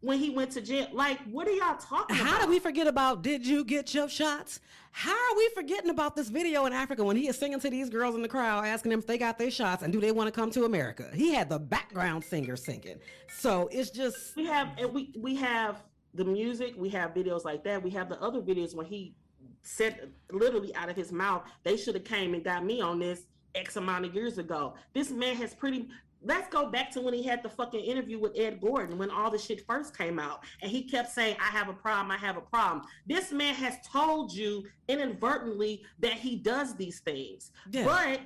[0.07, 0.87] when he went to jail.
[0.93, 2.29] Like, what are y'all talking about?
[2.29, 3.23] How did we forget about?
[3.23, 4.61] Did you get your shots?
[4.93, 7.91] How are we forgetting about this video in Africa when he is singing to these
[7.91, 10.29] girls in the crowd, asking them if they got their shots and do they want
[10.29, 11.11] to come to America?
[11.13, 15.83] He had the background singer singing, so it's just we have and we we have
[16.15, 19.15] the music we have videos like that we have the other videos when he
[19.61, 23.27] said literally out of his mouth they should have came and got me on this
[23.55, 25.89] x amount of years ago this man has pretty
[26.27, 29.31] let's go back to when he had the fucking interview with ed gordon when all
[29.31, 30.41] the shit first came out.
[30.63, 32.83] And he kept saying i have a problem i have a problem.
[33.07, 37.53] This man has told you inadvertently that he does these things.
[37.71, 37.85] Yeah.
[37.85, 38.21] but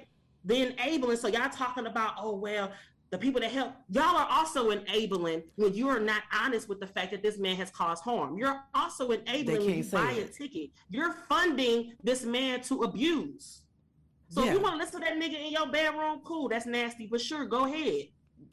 [0.45, 2.73] the enabling so y'all talking about oh well
[3.11, 6.87] the people that help y'all are also enabling when you are not honest with the
[6.87, 8.39] fact that this man has caused harm.
[8.39, 10.71] You're also enabling when you buy a ticket.
[10.89, 13.63] You're funding this man to abuse
[14.31, 14.49] so Yeah.
[14.49, 17.21] if you want to listen to that nigga in your bedroom cool that's nasty but
[17.21, 18.07] sure go ahead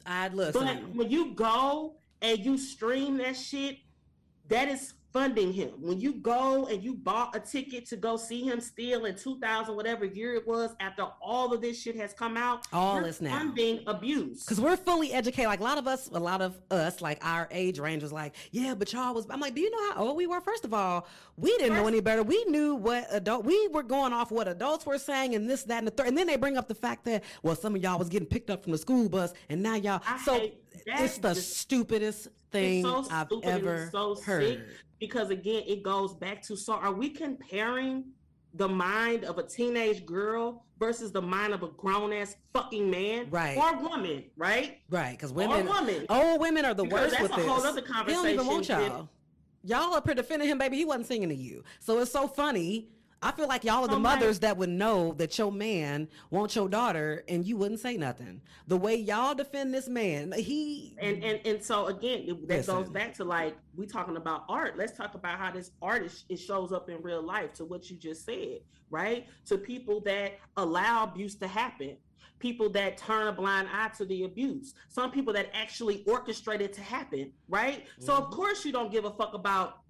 [0.06, 0.96] I'd but listen.
[0.96, 3.78] when you go and you stream that shit
[4.48, 8.42] that is funding him when you go and you bought a ticket to go see
[8.42, 12.36] him still in 2000 whatever year it was after all of this shit has come
[12.36, 13.38] out All this now.
[13.38, 15.46] funding abuse Because we're fully educated.
[15.48, 18.34] Like a lot of us, a lot of us, like our age range was like,
[18.50, 19.26] yeah, but y'all was.
[19.30, 20.40] I'm like, do you know how old we were?
[20.42, 22.22] First of all, we didn't know any better.
[22.22, 23.44] We knew what adult.
[23.44, 26.08] We were going off what adults were saying, and this, that, and the third.
[26.08, 28.50] And then they bring up the fact that well, some of y'all was getting picked
[28.50, 30.02] up from the school bus, and now y'all.
[30.06, 30.50] I so
[30.86, 34.60] it's the just- stupidest thing so I've ever so sick.
[35.00, 38.04] Because again it goes back to so are we comparing
[38.54, 43.56] the mind of a teenage girl versus the mind of a grown-ass fucking man Right.
[43.58, 47.22] or woman right Right, because women, or women, old women are the Because worst that's
[47.22, 47.46] with a this.
[47.46, 49.08] whole other He don't even want y'all.
[49.64, 50.76] Y'all up here defending him, baby.
[50.76, 51.62] He wasn't singing to you.
[51.80, 52.88] So it's so funny.
[53.20, 56.54] I feel like y'all are the like- mothers that would know that your man wants
[56.54, 58.40] your daughter and you wouldn't say nothing.
[58.68, 63.14] The way y'all defend this man, he and and and so again that goes back
[63.14, 66.70] to like we talking about art let's talk about how this art is, it shows
[66.72, 71.34] up in real life to what you just said right to people that allow abuse
[71.36, 71.96] to happen
[72.38, 76.72] people that turn a blind eye to the abuse some people that actually orchestrate it
[76.72, 78.30] to happen right so of Mhm.
[78.32, 79.80] course you don't give a fuck about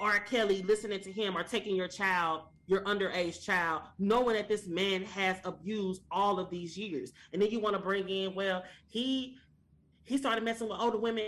[0.00, 0.18] R.
[0.20, 5.04] Kelly listening to him or taking your child, your underage child, knowing that this man
[5.04, 7.12] has abused all of these years.
[7.32, 9.36] And then you want to bring in, well, he
[10.06, 11.24] he started messing with older women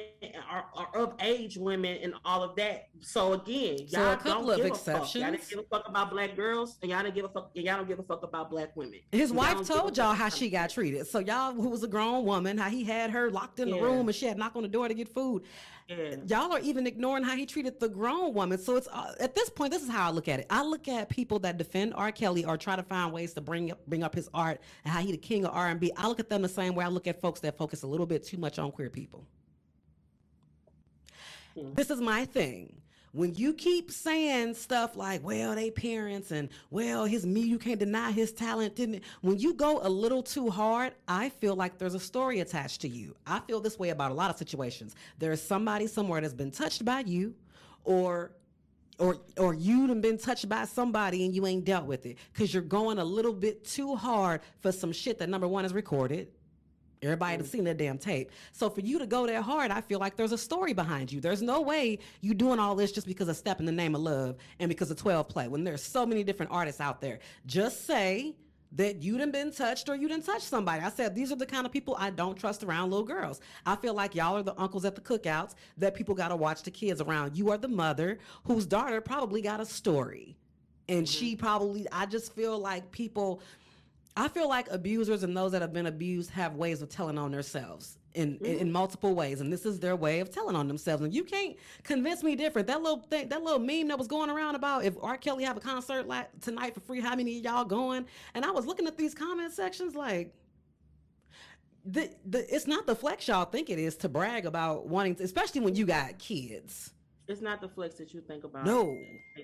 [0.52, 2.88] or, or of age women and all of that.
[3.00, 4.86] So again, So a y'all couple don't of give a fuck.
[4.86, 5.24] Y'all exceptions.
[5.24, 7.50] didn't give a fuck about black girls, and y'all didn't give a fuck.
[7.56, 9.00] And y'all don't give a fuck about black women.
[9.10, 11.06] his Y'all wife don't told y'all how she got treated.
[11.06, 14.08] So y'all who was a grown woman, how he had her locked in the room
[14.08, 15.44] and she had to knock on the door to get food.
[15.88, 16.16] Yeah.
[16.26, 18.58] y'all are even ignoring how he treated the grown woman.
[18.58, 20.46] So it's uh, at this point, this is how I look at it.
[20.50, 22.10] I look at people that defend R.
[22.10, 25.00] Kelly or try to find ways to bring up bring up his art and how
[25.00, 25.92] he the king of R and B.
[25.96, 28.06] I look at them the same way I look at folks that focus a little
[28.06, 29.26] bit too much on queer people.
[31.54, 31.72] Hmm.
[31.74, 32.80] This is my thing.
[33.16, 37.78] When you keep saying stuff like, well, they parents and well, his me, you can't
[37.78, 39.04] deny his talent, didn't it?
[39.22, 42.88] When you go a little too hard, I feel like there's a story attached to
[42.88, 43.16] you.
[43.26, 44.94] I feel this way about a lot of situations.
[45.18, 47.34] There's somebody somewhere that's been touched by you
[47.84, 48.32] or
[48.98, 52.52] or or you done been touched by somebody and you ain't dealt with it because
[52.52, 56.28] you're going a little bit too hard for some shit that number one is recorded
[57.02, 58.30] Everybody has seen that damn tape.
[58.52, 61.20] So for you to go that hard, I feel like there's a story behind you.
[61.20, 64.00] There's no way you doing all this just because of Step in the Name of
[64.00, 67.18] Love and because of 12 Play when there's so many different artists out there.
[67.46, 68.34] Just say
[68.72, 70.82] that you done been touched or you didn't touch somebody.
[70.82, 73.40] I said these are the kind of people I don't trust around little girls.
[73.64, 76.62] I feel like y'all are the uncles at the cookouts that people got to watch
[76.62, 77.36] the kids around.
[77.36, 80.36] You are the mother whose daughter probably got a story.
[80.88, 81.18] And mm-hmm.
[81.18, 83.40] she probably, I just feel like people,
[84.16, 87.32] I feel like abusers and those that have been abused have ways of telling on
[87.32, 88.72] themselves in, in, in mm-hmm.
[88.72, 91.02] multiple ways, and this is their way of telling on themselves.
[91.02, 92.66] And you can't convince me different.
[92.66, 95.18] That little thing, that little meme that was going around about if R.
[95.18, 98.06] Kelly have a concert like tonight for free, how many of y'all going?
[98.34, 100.34] And I was looking at these comment sections like.
[101.88, 105.22] The, the, it's not the flex y'all think it is to brag about wanting to,
[105.22, 106.90] especially when you got kids.
[107.28, 108.66] It's not the flex that you think about.
[108.66, 108.98] No.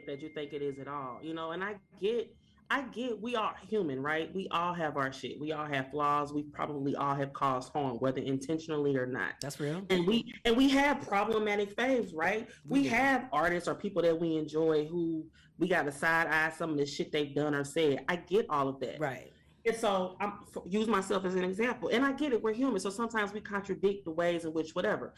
[0.08, 1.20] that you think it is at all.
[1.22, 2.34] You know, and I get,
[2.72, 4.34] I get, we are human, right?
[4.34, 5.38] We all have our shit.
[5.38, 6.32] We all have flaws.
[6.32, 9.34] We probably all have caused harm, whether intentionally or not.
[9.42, 9.82] That's real.
[9.90, 12.48] And we and we have problematic faves, right?
[12.66, 15.26] We We have artists or people that we enjoy who
[15.58, 18.06] we got to side eye some of the shit they've done or said.
[18.08, 18.98] I get all of that.
[18.98, 19.30] Right.
[19.66, 21.90] And so I'm f- use myself as an example.
[21.92, 22.80] And I get it, we're human.
[22.80, 25.12] So sometimes we contradict the ways in which whatever.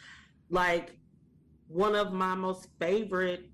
[0.51, 0.97] Like
[1.69, 3.49] one of my most favorite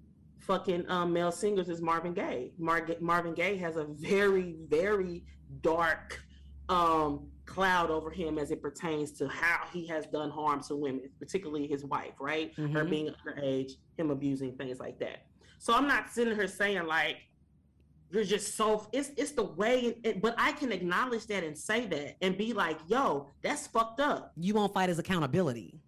[0.50, 2.50] fucking um, male singers is Marvin Gaye.
[2.58, 5.22] Mar- Marvin Gaye has a very, very
[5.60, 6.20] dark
[6.68, 11.08] um, cloud over him as it pertains to how he has done harm to women,
[11.20, 12.52] particularly his wife, right?
[12.56, 12.90] Her Mhm.
[12.90, 15.26] being underage, him abusing, things like that.
[15.58, 17.18] So I'm not sitting here saying like,
[18.12, 21.86] you're just so it's it's the way it, but i can acknowledge that and say
[21.86, 25.78] that and be like yo that's fucked up You won't fight his accountability.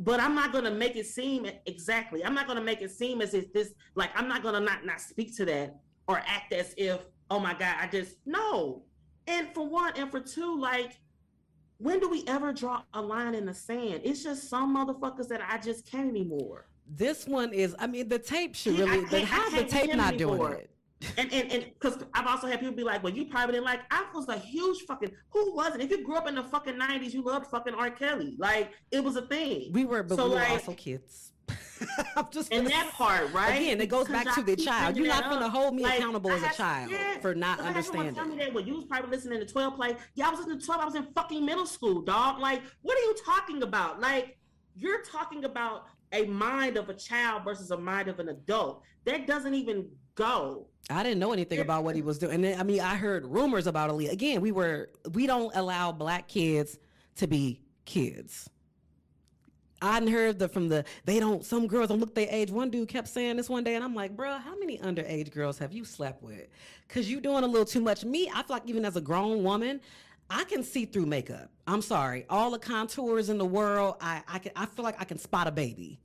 [0.00, 3.34] But i'm not gonna make it seem exactly i'm not gonna make it seem as
[3.34, 5.76] if this like i'm not gonna not not speak to that
[6.08, 8.82] or act as if oh my god i just no.
[9.26, 10.98] And for one and for two like
[11.78, 14.00] when do we ever draw a line in the sand?
[14.04, 16.66] It's just some motherfuckers that i just can't anymore.
[16.92, 20.70] This one is, I mean, the tape should really, how's the tape not doing it?
[21.16, 23.80] And and and because I've also had people be like, "Well, you probably didn't like."
[23.90, 25.82] I was a huge fucking who wasn't?
[25.82, 27.90] If you grew up in the fucking nineties, you loved fucking R.
[27.90, 28.34] Kelly.
[28.38, 29.70] Like it was a thing.
[29.72, 31.32] We were, but So, we were also kids.
[32.16, 33.56] I'm just and gonna that part, right?
[33.56, 34.96] Again, it goes back to the child.
[34.96, 35.52] You're not gonna up.
[35.52, 38.14] hold me Like, accountable as a child yeah, for not I had someone understanding.
[38.14, 40.60] Tell me that when you was probably listening to 12 play, yeah, I was listening
[40.60, 40.80] to 12.
[40.80, 42.38] I was in fucking middle school, dog.
[42.38, 44.00] Like, what are you talking about?
[44.00, 44.38] Like,
[44.76, 48.82] you're talking about a mind of a child versus a mind of an adult.
[49.04, 50.66] That doesn't even go.
[50.90, 52.34] I didn't know anything about what he was doing.
[52.34, 54.10] And then, I mean, I heard rumors about Aaliyah.
[54.10, 56.78] Again, we were we don't allow black kids
[57.16, 58.50] to be kids.
[59.82, 62.50] I heard the from the they don't some girls don't look their age.
[62.50, 65.58] One dude kept saying this one day, and I'm like, bro, how many underage girls
[65.58, 66.48] have you slept with?
[66.88, 68.04] Cause you doing a little too much.
[68.04, 69.80] Me, I feel like even as a grown woman,
[70.30, 71.50] I can see through makeup.
[71.66, 72.24] I'm sorry.
[72.30, 75.46] All the contours in the world, I I can I feel like I can spot
[75.46, 76.00] a baby.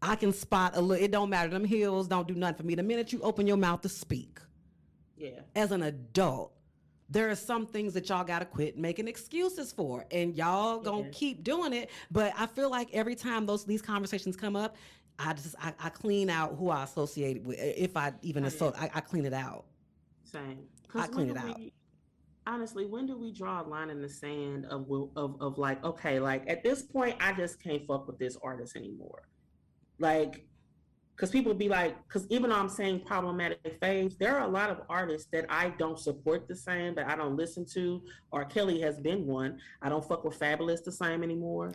[0.00, 1.02] I can spot a little.
[1.04, 1.48] It don't matter.
[1.48, 2.74] Them heels don't do nothing for me.
[2.74, 4.40] The minute you open your mouth to speak,
[5.16, 5.40] Yeah.
[5.54, 6.52] as an adult,
[7.08, 11.10] there are some things that y'all gotta quit making excuses for, and y'all gonna Yeah.
[11.12, 11.88] keep doing it.
[12.10, 14.76] But I feel like every time those these conversations come up,
[15.18, 17.58] I just I, I clean out who I associate with.
[17.60, 19.66] If I even Oh, associ- I, I clean it out.
[20.24, 20.66] Same.
[20.94, 21.58] I clean it out.
[21.58, 21.72] we-
[22.46, 26.20] honestly, when do we draw a line in the sand of of of like, okay,
[26.20, 29.28] like at this point, I just can't fuck with this artist anymore.
[29.98, 30.44] Like,
[31.14, 34.70] because people be like, because even though I'm saying problematic faves, there are a lot
[34.70, 38.02] of artists that I don't support the same, that I don't listen to.
[38.32, 38.44] R.
[38.44, 39.58] Kelly has been one.
[39.82, 41.72] I don't fuck with Fabolous the same anymore.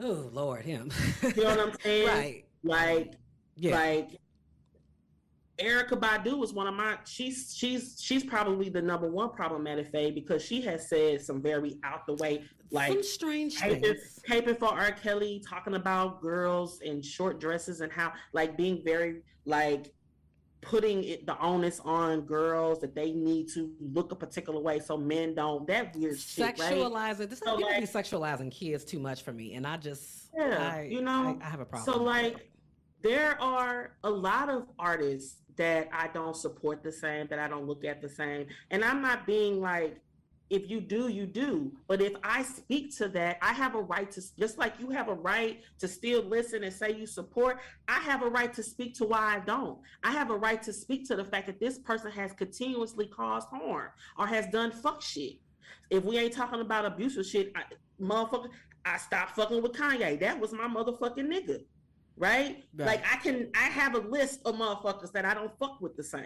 [0.00, 0.90] Oh Lord, him.
[1.22, 2.06] You know what I'm saying?
[2.08, 2.44] right.
[2.64, 3.14] Like,
[3.56, 3.74] Yeah.
[3.76, 4.10] like
[5.58, 10.14] Erykah Badu was one of my she's she's she's probably the number one problematic fave
[10.14, 14.20] because she has said some very out the way like Some strange caping, things.
[14.28, 14.92] caping for R.
[14.92, 19.92] Kelly, talking about girls in short dresses and how like being very like
[20.60, 24.96] putting it the onus on girls that they need to look a particular way so
[24.96, 26.56] men don't that weird shit, right?
[26.58, 27.30] Sexualizing.
[27.30, 30.72] This So, people be like- sexualizing kids too much for me, and I just Yeah,
[30.76, 31.92] I, you know, I, I have a problem.
[31.94, 32.50] So like
[33.02, 37.66] there are a lot of artists that I don't support the same, that I don't
[37.66, 38.46] look at the same.
[38.70, 40.00] And I'm not being like,
[40.50, 41.72] if you do, you do.
[41.86, 45.08] But if I speak to that, I have a right to, just like you have
[45.08, 48.94] a right to still listen and say you support, I have a right to speak
[48.94, 49.78] to why I don't.
[50.02, 53.48] I have a right to speak to the fact that this person has continuously caused
[53.48, 55.34] harm or has done fuck shit.
[55.90, 57.62] If we ain't talking about abusive shit, I,
[58.00, 58.48] motherfucker,
[58.84, 60.18] I stopped fucking with Kanye.
[60.18, 61.62] That was my motherfucking nigga.
[62.18, 62.64] Right?
[62.76, 62.86] Right.
[62.86, 66.02] Like I can I have a list of motherfuckers that I don't fuck with the
[66.02, 66.24] same.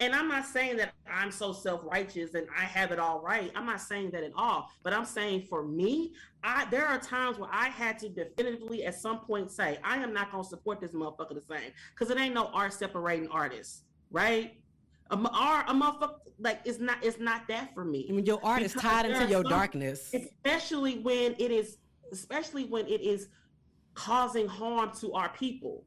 [0.00, 3.52] And I'm not saying that I'm so self-righteous and I have it all right.
[3.54, 4.68] I'm not saying that at all.
[4.82, 8.94] But I'm saying for me, I there are times where I had to definitively at
[8.96, 11.70] some point say, I am not gonna support this motherfucker the same.
[11.96, 14.54] Cause it ain't no art separating artists, right?
[15.10, 18.40] A, art, a motherfucker like it's not it's not that for me I mean, your
[18.44, 20.12] art is tied into your some- darkness.
[20.14, 21.78] especially when it is
[22.12, 23.28] especially when it is
[23.98, 25.82] causing harm to our people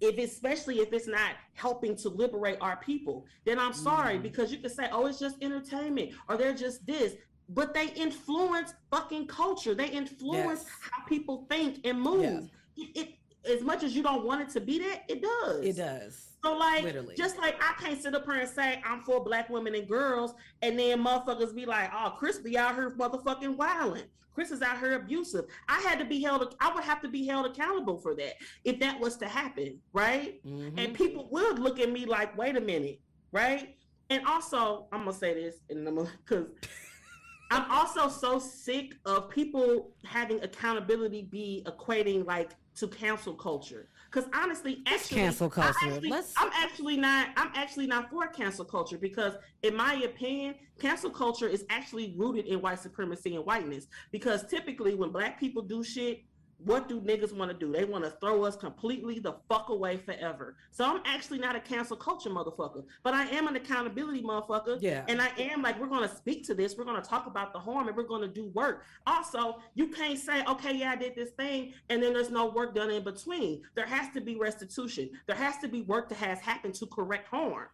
[0.00, 4.22] if especially if it's not helping to liberate our people then i'm sorry Mm.
[4.22, 7.16] because you can say oh it's just entertainment or they're just this
[7.50, 10.66] but they influence fucking culture they influence Yes.
[10.90, 13.08] how people think and move it, it
[13.44, 16.27] as much as you don't want it to be that it does It does.
[16.44, 17.16] So like, Literally.
[17.16, 20.34] just like I can't sit up here and say I'm for black women and girls,
[20.62, 24.04] and then motherfuckers be like, "Oh, Kris be out here motherfucking wilding.
[24.34, 26.54] Kris is out here abusive." I had to be held.
[26.60, 30.40] I would have to be held accountable for that if that was to happen, right?
[30.46, 30.78] Mhm.
[30.78, 33.00] And people would look at me like, "Wait a minute,"
[33.32, 33.76] right?
[34.10, 36.46] And also, I'm gonna say this, and I'm because
[37.50, 43.88] I'm also so sick of people having accountability be equating like to cancel culture.
[44.10, 45.94] Because honestly, actually, cancel I'm culture.
[45.94, 47.28] actually, I'm actually not.
[47.36, 52.46] I'm actually not for cancel culture because, in my opinion, cancel culture is actually rooted
[52.46, 53.86] in white supremacy and whiteness.
[54.10, 56.22] Because typically, when black people do shit,
[56.64, 57.72] what do niggas want to do?
[57.72, 60.56] They want to throw us completely the fuck away forever.
[60.72, 64.78] So I'm actually not a cancel culture motherfucker, but I am an accountability motherfucker.
[64.80, 65.04] Yeah.
[65.08, 66.76] And I am like, we're going to speak to this.
[66.76, 68.82] We're going to talk about the harm and we're going to do work.
[69.06, 72.74] Also, you can't say, okay, yeah, I did this thing, and then there's no work
[72.74, 73.62] done in between.
[73.76, 75.10] There has to be restitution.
[75.26, 77.68] There has to be work that has happened to correct harm.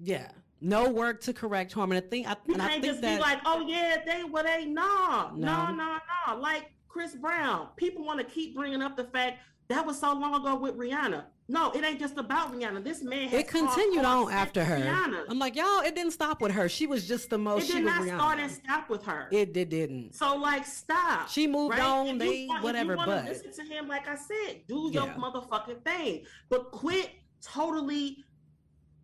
[0.00, 0.28] Yeah.
[0.60, 1.92] No work to correct harm.
[1.92, 4.42] And I think, I, You can't think just that be like, oh yeah, they well
[4.42, 5.74] they no, no, No.
[5.74, 6.36] no, no.
[6.40, 10.34] Like Chris Brown, people want to keep bringing up the fact that was so long
[10.34, 11.24] ago with Rihanna.
[11.50, 12.82] No, it ain't just about Rihanna.
[12.84, 14.76] This man has it continued on after her.
[14.78, 15.24] Rihanna.
[15.28, 16.68] I'm like, y'all, it didn't stop with her.
[16.68, 17.68] She was just the most.
[17.70, 18.16] It did not Rihanna.
[18.16, 19.28] start and stop with her.
[19.30, 20.14] It did didn't.
[20.14, 21.28] So like, stop.
[21.28, 21.82] She moved right?
[21.82, 22.06] on.
[22.06, 24.62] If you They want- if whatever, you wanna but listen to him, like I said,
[24.66, 25.14] do your Yeah.
[25.14, 27.10] motherfucking thing, but quit
[27.42, 28.24] totally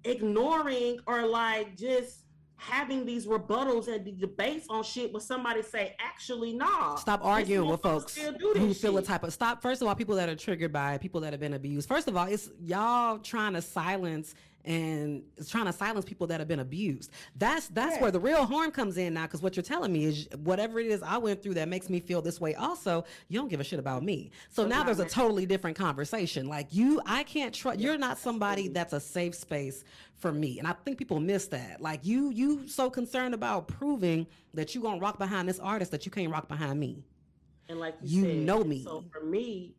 [0.04, 2.23] ignoring or like just
[2.56, 6.94] having these rebuttals and the debates on shit when somebody say, actually, nah.
[6.96, 9.60] stop arguing with folks who this feel a type of stop.
[9.60, 11.88] First of all, people that are triggered by people that have been abused.
[11.88, 14.34] First of all, it's y'all trying to silence
[14.64, 17.10] and it's trying to silence people that have been abused.
[17.36, 18.02] That's that's Yeah.
[18.02, 19.22] where the real harm comes in now.
[19.22, 22.00] Because what you're telling me is whatever it is I went through that makes me
[22.00, 22.54] feel this way.
[22.54, 24.30] Also, you don't give a shit about me.
[24.48, 26.48] So now there's a totally different conversation.
[26.48, 27.80] Like you, I can't trust.
[27.80, 29.84] You're not somebody that's a safe space
[30.16, 31.80] for me, and I think people miss that.
[31.80, 36.06] Like you, you so concerned about proving that you gonna rock behind this artist that
[36.06, 37.04] you can't rock behind me.
[37.68, 38.84] And like you, You said, know me.
[38.84, 39.74] So for me,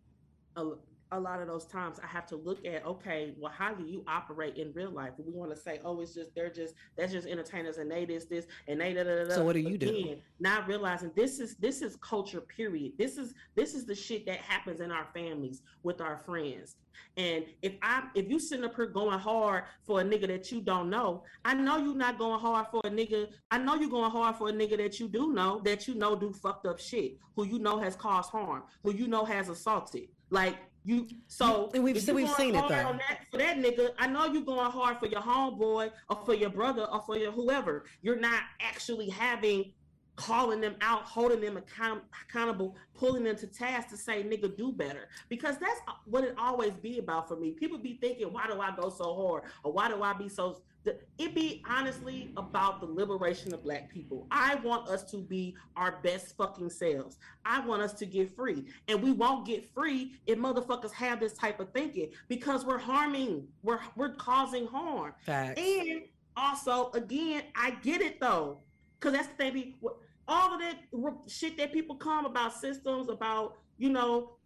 [0.56, 0.66] uh,
[1.12, 4.04] a lot of those times I have to look at okay, well, how do you
[4.08, 5.14] operate in real life?
[5.18, 8.26] We want to say, oh, it's just they're just that's just entertainers and they this
[8.26, 9.36] this and they da da da.
[9.36, 10.18] So what do you do?
[10.40, 12.42] Not realizing this is this is culture.
[12.42, 12.94] Period.
[12.98, 16.76] This is this is the shit that happens in our families with our friends.
[17.18, 20.62] And if I if you sitting up here going hard for a nigga that you
[20.62, 23.28] don't know, I know you're not going hard for a nigga.
[23.52, 26.16] I know you're going hard for a nigga that you do know that you know
[26.16, 30.08] do fucked up shit, who you know has caused harm, who you know has assaulted.
[30.30, 32.68] Like you, so And we've- so we've seen it, though.
[32.70, 36.50] that- for that nigga, I know you're going hard for your homeboy or for your
[36.52, 37.86] brother or for your whoever.
[38.02, 39.74] You're not actually having
[40.16, 44.72] calling them out, holding them account- accountable, pulling them to task to say, nigga, do
[44.72, 45.10] better.
[45.30, 47.52] Because that's what it always be about for me.
[47.52, 49.44] People be thinking, why do I go so hard?
[49.64, 50.62] Or why do I be so
[51.18, 54.28] it be honestly about the liberation of black people.
[54.32, 57.18] I want us to be our best fucking selves.
[57.46, 58.66] I want us to get free.
[58.88, 63.48] And we won't get free if motherfuckers have this type of thinking because we're harming,
[63.64, 65.14] we're we're causing harm.
[65.26, 65.60] Facts.
[65.60, 66.04] And
[66.38, 68.60] also, again, I get it though,
[69.00, 69.74] because that's the thing.
[70.28, 74.38] All of that r- shit that people come about systems, about you know,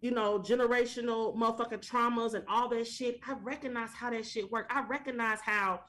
[0.00, 3.18] you know, generational motherfucking traumas and all that shit.
[3.26, 4.66] I recognize how that shit work.
[4.70, 5.80] I recognize how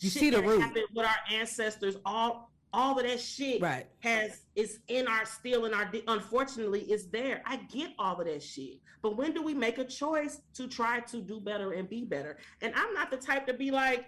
[0.00, 0.60] You shit see the root.
[0.60, 1.96] happened with our ancestors.
[2.04, 3.86] All all of that shit Right.
[4.00, 8.42] has is in our still in our unfortunately is there i get all of that
[8.42, 12.02] shit but when do we make a choice to try to do better and be
[12.02, 14.06] better and i'm not the type to be like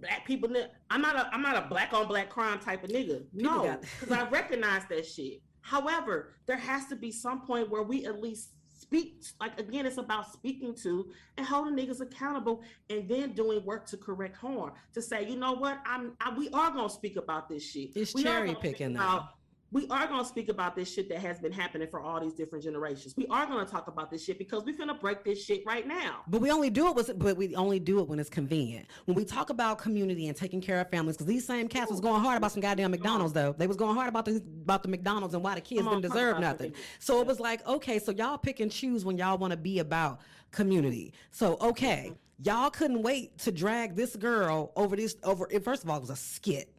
[0.00, 0.48] black people
[0.90, 3.22] i'm not a i'm not a black on black crime type of nigga.
[3.36, 5.40] People no because i recognize that shit.
[5.60, 9.98] However there has to be some point where we at least speak like again it's
[9.98, 15.02] about speaking to and holding niggas accountable and then doing work to correct harm to
[15.02, 15.78] say you know what?
[15.84, 17.90] I'm I, we are gonna speak about this shit.
[17.96, 19.00] It's we cherry picking, though.
[19.00, 19.28] about-
[19.70, 22.32] we are going to speak about this shit that has been happening for all these
[22.32, 23.14] different generations.
[23.16, 25.62] We are going to talk about this shit because we're going to break this shit
[25.66, 26.22] right now.
[26.26, 28.86] But we only do it with, but we only do it when it's convenient.
[29.04, 32.00] When we talk about community and taking care of families, because these same cats was
[32.00, 33.54] going hard about some goddamn McDonald's though.
[33.56, 36.12] They was going hard about the about the McDonald's and why the kids on, didn't
[36.12, 36.72] deserve nothing.
[36.98, 39.80] So it was like, okay, so y'all pick and choose when y'all want to be
[39.80, 41.12] about community.
[41.30, 42.12] So okay,
[42.42, 45.46] y'all couldn't wait to drag this girl over this over.
[45.50, 46.72] It, first of all, it was a skit.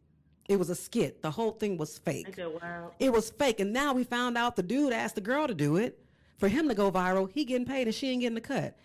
[0.50, 1.22] It was a skit.
[1.22, 2.36] The whole thing was fake.
[2.38, 2.92] Wild?
[3.00, 5.78] It was fake, and now we found out the dude asked the girl to do
[5.78, 6.00] it
[6.38, 7.32] for him to go viral.
[7.32, 8.76] He getting paid, and she ain't getting the cut.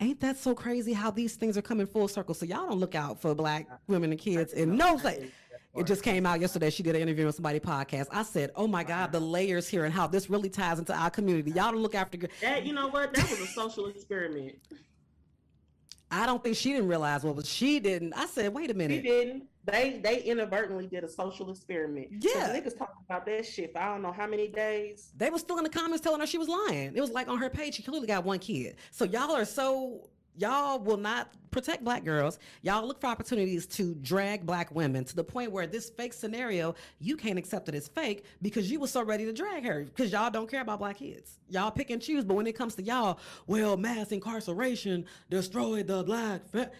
[0.00, 2.34] Ain't that so crazy how these things are coming full circle?
[2.34, 5.30] So y'all don't look out for black women and kids in no way.
[5.76, 6.70] It just came out yesterday.
[6.70, 8.08] She did an interview on somebody podcast.
[8.10, 11.08] I said, "Oh my God, the layers here and how this really ties into our
[11.08, 11.52] community.
[11.52, 13.14] Y'all don't look after." That you know what?
[13.14, 14.56] That was a social experiment.
[16.10, 18.12] I don't think she didn't realize what was she didn't.
[18.14, 19.44] I said, "Wait a minute." She didn't.
[19.64, 22.08] They they inadvertently did a social experiment.
[22.10, 22.52] Yeah.
[22.52, 25.12] niggas talking about that shit for I don't know how many days.
[25.16, 26.96] They were still in the comments telling her she was lying.
[26.96, 28.76] It was like on her page, she clearly got one kid.
[28.90, 32.38] So y'all are so y'all will not protect black girls.
[32.62, 36.74] Y'all look for opportunities to drag black women to the point where this fake scenario,
[36.98, 40.10] you can't accept it as fake because you were so ready to drag her because
[40.10, 41.38] y'all don't care about black kids.
[41.50, 46.02] Y'all pick and choose, but when it comes to y'all, well, mass incarceration destroyed the
[46.02, 46.48] black.
[46.48, 46.70] Fa-.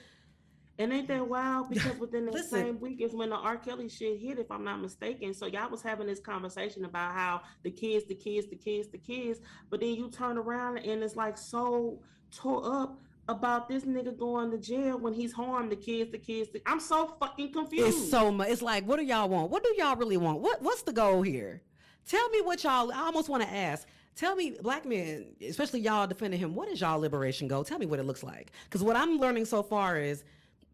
[0.82, 1.30] And ain't that mm-hmm.
[1.30, 1.70] wild?
[1.70, 3.56] Because within the same week is when the R.
[3.56, 5.32] Kelly shit hit, if I'm not mistaken.
[5.32, 8.98] So y'all was having this conversation about how the kids, the kids, the kids, the
[8.98, 9.38] kids,
[9.70, 12.00] but then you turn around and it's like so
[12.32, 16.48] tore up about this nigga going to jail when he's harmed the kids, the kids.
[16.52, 16.60] The...
[16.66, 17.86] I'm so fucking confused.
[17.86, 18.48] It's so much.
[18.48, 19.52] It's like, what do y'all want?
[19.52, 20.40] What do y'all really want?
[20.40, 21.62] What What's the goal here?
[22.08, 22.90] Tell me what y'all.
[22.90, 23.86] I almost want to ask.
[24.16, 26.56] Tell me, black men, especially y'all defending him.
[26.56, 27.62] What is y'all liberation goal?
[27.62, 28.50] Tell me what it looks like.
[28.64, 30.24] Because what I'm learning so far is.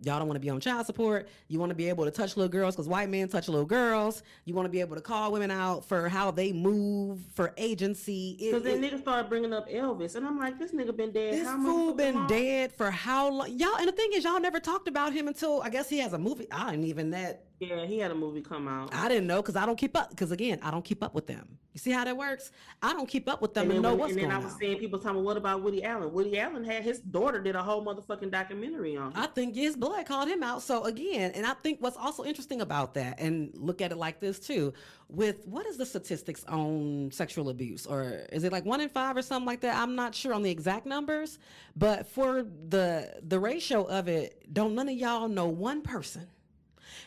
[0.03, 1.29] Y'all don't want to be on child support.
[1.49, 4.23] You want to be able to touch little girls because white men touch little girls.
[4.45, 8.37] You want to be able to call women out for how they move, for agency.
[8.39, 11.35] Because then it- niggas started bringing up Elvis, and I'm like, this nigga been dead.
[11.35, 12.27] this how fool been long?
[12.29, 13.51] dead for how long?
[13.59, 16.13] Y'all, and the thing is, y'all never talked about him until I guess he has
[16.13, 16.47] a movie.
[16.53, 17.45] I didn't even that.
[17.61, 18.95] Yeah, he had a movie come out.
[18.95, 20.11] I didn't know because I don't keep up.
[20.11, 21.59] Because again, I don't keep up with them.
[21.73, 22.51] You see how that works?
[22.83, 24.37] I don't keep up with them and and, know when- what's and going on.
[24.37, 24.61] And then I was on.
[24.61, 26.13] seeing people talking, well, what about Woody Allen?
[26.13, 29.17] Woody Allen had his daughter did a whole motherfucking documentary on him.
[29.17, 30.63] I think his blood called him out.
[30.63, 34.21] So again, and I think what's also interesting about that, and look at it like
[34.21, 34.73] this too,
[35.09, 39.17] with what is the statistics on sexual abuse, or is it like one in five
[39.17, 39.77] or something like that?
[39.77, 41.39] I'm not sure on the exact numbers,
[41.77, 46.27] but for the the ratio of it, don't none of y'all know one person.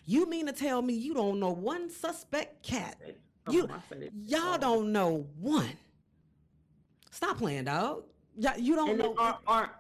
[0.06, 2.98] You mean to tell me you don't know one suspect cat?
[3.50, 4.14] You it.
[4.26, 5.78] y'all don't know one.
[7.12, 8.04] Stop playing, dog.
[8.38, 9.16] Y'all, you don't And know.
[9.18, 9.72] are, are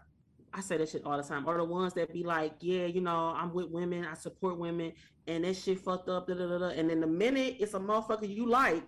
[0.53, 1.47] I say that shit all the time.
[1.47, 4.91] Are the ones that be like, yeah, you know, I'm with women, I support women,
[5.27, 6.67] and that shit fucked up, da da da da.
[6.69, 8.83] And then the minute it's a motherfucker you like,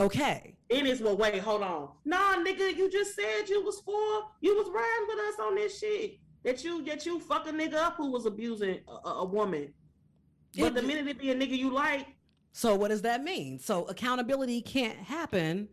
[0.00, 0.56] Okay.
[0.70, 1.88] Then it's well, wait, hold on.
[2.04, 5.78] Nah, nigga, you just said you was for you was riding with us on this
[5.78, 6.18] shit.
[6.44, 9.72] That you that you fuck a nigga up who was abusing a, a woman.
[10.58, 12.06] But the minute it be a nigga you like,
[12.52, 13.58] So what does that mean?
[13.58, 15.68] So accountability can't happen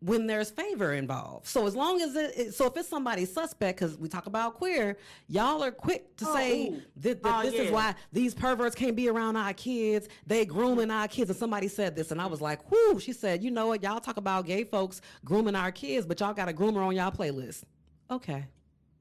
[0.00, 1.46] when there's favor involved.
[1.46, 4.98] So as long as it, so if it's somebody suspect, because we talk about queer,
[5.26, 8.94] y'all are quick to Oh, say that, that Oh, this is why these perverts can't
[8.94, 10.08] be around our kids.
[10.26, 11.30] They grooming our kids.
[11.30, 13.00] And somebody said this, and I was like, whoo.
[13.00, 13.82] She said, you know what?
[13.82, 17.10] Y'all talk about gay folks grooming our kids, but y'all got a groomer on y'all
[17.10, 17.64] playlist.
[18.10, 18.44] Okay.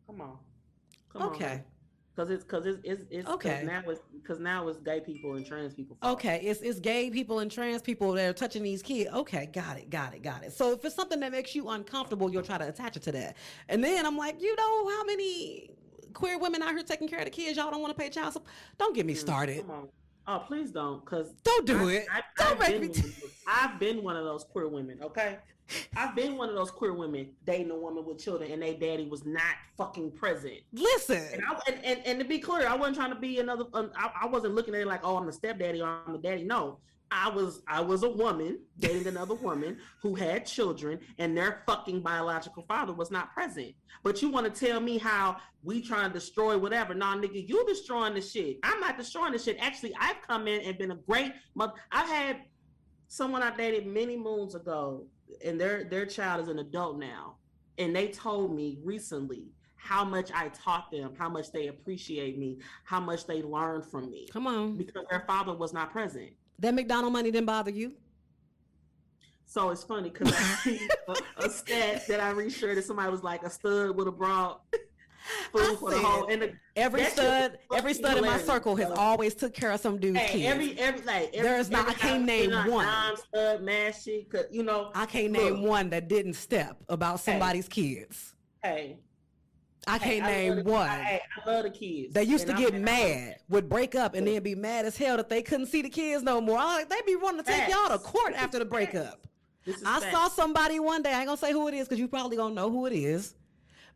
[0.08, 0.38] Come on.
[1.12, 1.64] Come Okay.
[2.16, 3.64] Cause it's cause it's it's, it's Okay.
[3.66, 5.97] now it's cause now it's gay people and trans people.
[6.01, 6.14] fault.
[6.14, 9.10] Okay, it's it's gay people and trans people that are touching these kids.
[9.14, 10.53] Okay, got it, got it, got it.
[10.53, 13.36] So if it's something that makes you uncomfortable, you'll try to attach it to that.
[13.68, 15.72] And then I'm like, you know how many
[16.14, 17.58] queer women out here taking care of the kids?
[17.58, 18.49] Y'all don't want to pay child support.
[18.78, 19.68] Don't get me mm, started.
[19.68, 19.89] Come on.
[20.28, 22.08] Oh, please don't, cause Don't do I- it.
[22.10, 23.14] I, Don't I've make me.
[23.45, 24.99] I've been one of those queer women.
[25.03, 25.38] Okay,
[25.95, 29.07] I've been one of those queer women dating a woman with children, and their daddy
[29.07, 30.59] was not fucking present.
[30.74, 31.24] Listen.
[31.34, 33.66] And, I, and, and, and to be clear, I wasn't trying to be another.
[33.74, 36.20] Um, I, I wasn't looking at it like, oh, I'm the stepdaddy or I'm the
[36.20, 36.43] daddy.
[36.43, 36.80] No,
[37.11, 42.01] I was I was a woman dating another woman who had children, and their fucking
[42.01, 43.74] biological father was not present.
[44.03, 46.93] But you want to tell me how we trying to destroy whatever?
[46.93, 48.57] Nah, nigga, you destroying the shit.
[48.63, 49.57] I'm not destroying the shit.
[49.59, 51.74] Actually, I've come in and been a great mother.
[51.91, 52.41] I've had
[53.07, 55.05] someone I dated many moons ago,
[55.43, 57.36] and their their child is an adult now,
[57.78, 62.57] and they told me recently how much I taught them, how much they appreciate me,
[62.86, 64.78] how much they learned from me Come on.
[64.78, 66.32] because their father was not present.
[66.59, 67.93] That McDonald money didn't bother you?
[69.45, 73.23] So it's funny because I see a, a stat that I reassured that somebody was
[73.23, 74.61] like a stud would have brought
[75.56, 79.34] food for the whole and the, Every stud, every stud in my circle has always
[79.36, 80.45] took care of some dude's hey, kids.
[80.51, 82.86] every every like every, There is not- I can't name one.
[82.86, 84.91] dime, stud, mash shit, 'cause, you know.
[84.93, 85.41] I can't Look.
[85.41, 88.36] name one that didn't step about somebody's kids.
[88.64, 88.97] Hey,
[89.88, 90.89] I can't I name one.
[90.89, 92.14] I, hey, I love the kids.
[92.14, 95.16] They used to get I'm- mad, would break up, and then be mad as hell
[95.18, 96.58] that they couldn't see the kids no more.
[96.58, 99.22] I like they be wanting to take y'all to court after the breakup.
[99.86, 100.12] I facts.
[100.12, 101.12] saw somebody one day.
[101.14, 103.34] I ain't gonna say who it is because you probably gonna know who it is.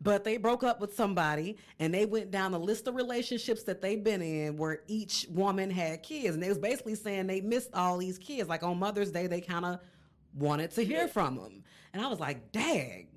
[0.02, 3.82] But they broke up with somebody and they went down the list of relationships that
[3.82, 6.36] they've been in where each woman had kids.
[6.36, 8.48] And they was basically saying they missed all these kids.
[8.48, 9.80] Like on Mother's Day, they kind of
[10.34, 11.64] wanted to hear from them.
[11.94, 13.08] And I was like, dang.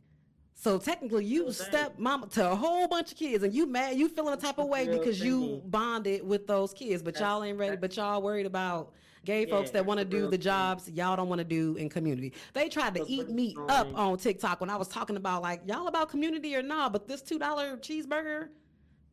[0.54, 4.08] So technically, you step mama to a whole bunch of kids, and you mad, you
[4.08, 7.74] feeling a type of way because you bonded with those kids, but y'all ain't ready.
[7.76, 8.92] But y'all worried about
[9.24, 12.32] gay folks that want to do the jobs y'all don't want to do in community.
[12.54, 15.86] They tried to eat me up on TikTok when I was talking about like y'all
[15.86, 18.48] about community or not, but this two dollar cheeseburger,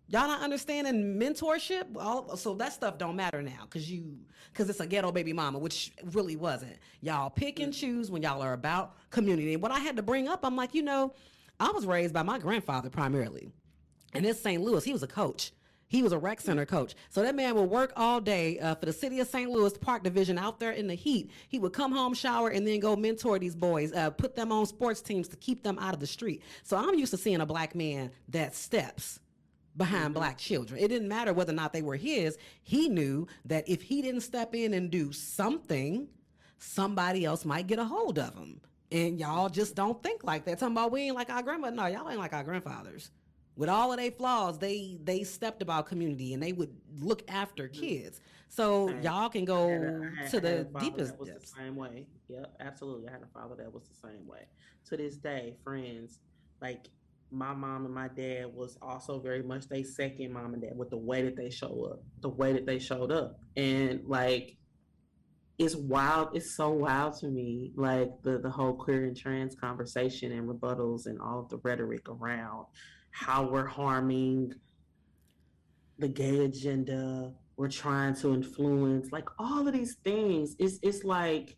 [0.08, 1.86] y'all not understanding mentorship.
[1.96, 4.18] All so that stuff don't matter now because you
[4.52, 6.78] because it's a ghetto baby mama, which really wasn't.
[7.02, 9.54] Y'all pick and choose when y'all are about community.
[9.54, 11.14] And what I had to bring up, I'm like, you know,
[11.60, 13.52] I was raised by my grandfather primarily,
[14.14, 14.62] and in St.
[14.62, 15.52] Louis, he was a coach.
[15.90, 16.94] He was a rec center coach.
[17.10, 19.50] So that man would work all day uh, for the city of St.
[19.50, 21.32] Louis Park Division out there in the heat.
[21.48, 24.68] He would come home, shower, and then go mentor these boys, uh, put them on
[24.68, 26.44] sports teams to keep them out of the street.
[26.62, 29.20] So I'm used to seeing a black man that steps
[29.76, 30.80] behind black children.
[30.80, 32.38] It didn't matter whether or not they were his.
[32.62, 36.08] He knew that if he didn't step in and do something,
[36.60, 38.62] somebody else might get a hold of him.
[38.92, 40.60] And y'all just don't think like that.
[40.60, 41.72] Talking about we ain't like our grandma.
[41.72, 43.10] No, y'all ain't like our grandfathers.
[43.60, 47.68] With all of their flaws, they they stepped about community and they would look after
[47.68, 47.74] mm.
[47.74, 48.22] kids.
[48.48, 51.52] So y'all can go had a- I had- to the deepest that was depths.
[51.52, 52.08] the same way.
[52.30, 53.10] Yep, absolutely.
[53.10, 54.48] I had a father that was the same way.
[54.86, 56.22] To this day, friends,
[56.62, 56.88] like
[57.32, 60.90] my mom and my dad was also very much they second mom and dad with
[60.90, 63.42] the way that they show up, the way that they showed up.
[63.58, 64.56] And like
[65.58, 70.32] it's wild, it's so wild to me, like the the whole queer and trans conversation
[70.32, 72.68] and rebuttals and all of the rhetoric around
[73.12, 74.54] how we're harming
[75.98, 80.56] the gay agenda we're trying to influence like all of these things.
[80.60, 81.58] It's it's like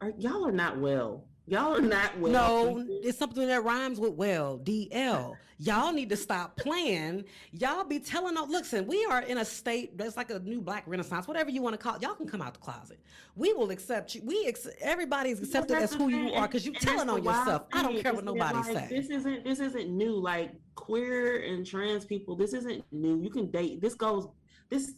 [0.00, 4.12] are, y'all are not well y'all are not well No, it's something that rhymes with
[4.12, 5.36] well, DL.
[5.58, 7.24] Y'all need to stop playing.
[7.52, 10.82] Y'all be telling us, listen, we are in a state that's like a new black
[10.86, 12.02] renaissance, whatever you want to call it.
[12.02, 13.00] Y'all can come out the closet.
[13.36, 14.22] We will accept you.
[14.22, 17.62] We ex- everybody's accepted as who you are because you and telling on yourself.
[17.72, 18.88] I don't care is what nobody like, say.
[18.90, 23.50] this isn't this isn't new like queer and trans people this isn't new you can
[23.50, 24.28] date this goes
[24.68, 24.92] this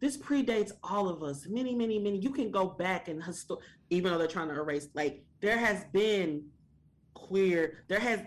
[0.00, 3.58] this predates all of us many many many you can go back and histo-
[3.90, 6.42] even though they're trying to erase like there has been
[7.14, 8.20] queer there has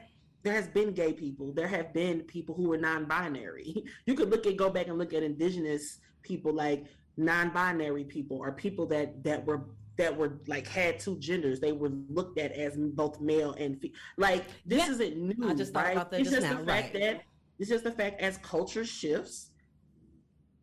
[0.44, 4.46] there has been gay people there have been people who were non-binary you could look
[4.46, 6.86] at go back and look at indigenous people like
[7.18, 9.66] non-binary people or people that that were
[9.96, 11.60] that were like had two genders.
[11.60, 14.92] They were looked at as both male and fe- like this Yeah.
[14.92, 15.48] isn't new.
[15.50, 15.92] I just thought right?
[15.92, 17.02] about that it's just just now, the fact right.
[17.04, 17.22] that
[17.60, 19.52] it's just the fact as culture shifts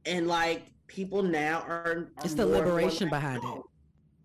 [0.04, 3.62] and like people now are, are It's the more and more liberation behind it.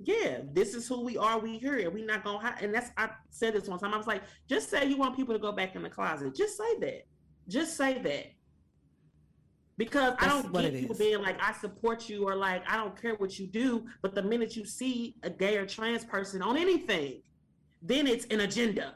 [0.03, 1.39] Yeah, this is who we are.
[1.39, 2.61] We here, and we not gonna hide.
[2.61, 3.93] And that's I said this one time.
[3.93, 6.35] I was like, just say you want people to go back in the closet.
[6.35, 7.07] Just say that.
[7.47, 8.33] Just say that.
[9.77, 10.99] Because I don't get people is.
[10.99, 13.85] being like, I support you, or like, I don't care what you do.
[14.01, 17.21] But the minute you see a gay or trans person on anything,
[17.81, 18.95] then it's an agenda.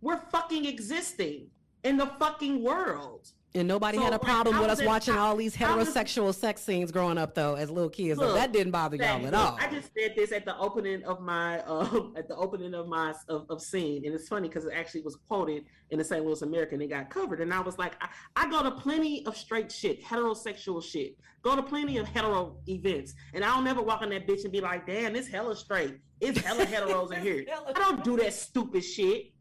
[0.00, 1.48] We're fucking existing
[1.84, 3.28] in the fucking world.
[3.56, 5.88] And nobody So, had a problem how with us watching how- all these how was-
[5.88, 8.18] heterosexual sex scenes growing up, though, as little kids.
[8.20, 9.56] so Look, that didn't bother y'all at all.
[9.60, 13.14] I just said this at the opening of my um, at the opening of my
[13.28, 16.24] of, of scene, and it's funny because it actually was quoted in the St.
[16.24, 16.80] Louis American.
[16.82, 20.04] It got covered, and I was like, I, I go to plenty of straight shit,
[20.04, 21.16] heterosexual shit.
[21.42, 24.60] Go to plenty of hetero events, and I'll never walk in that bitch and be
[24.60, 25.98] like, damn, it's hella straight.
[26.20, 27.46] It's hella heteros in here.
[27.68, 29.32] I don't do that stupid shit.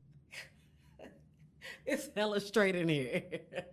[1.88, 3.22] It's hella straight in here.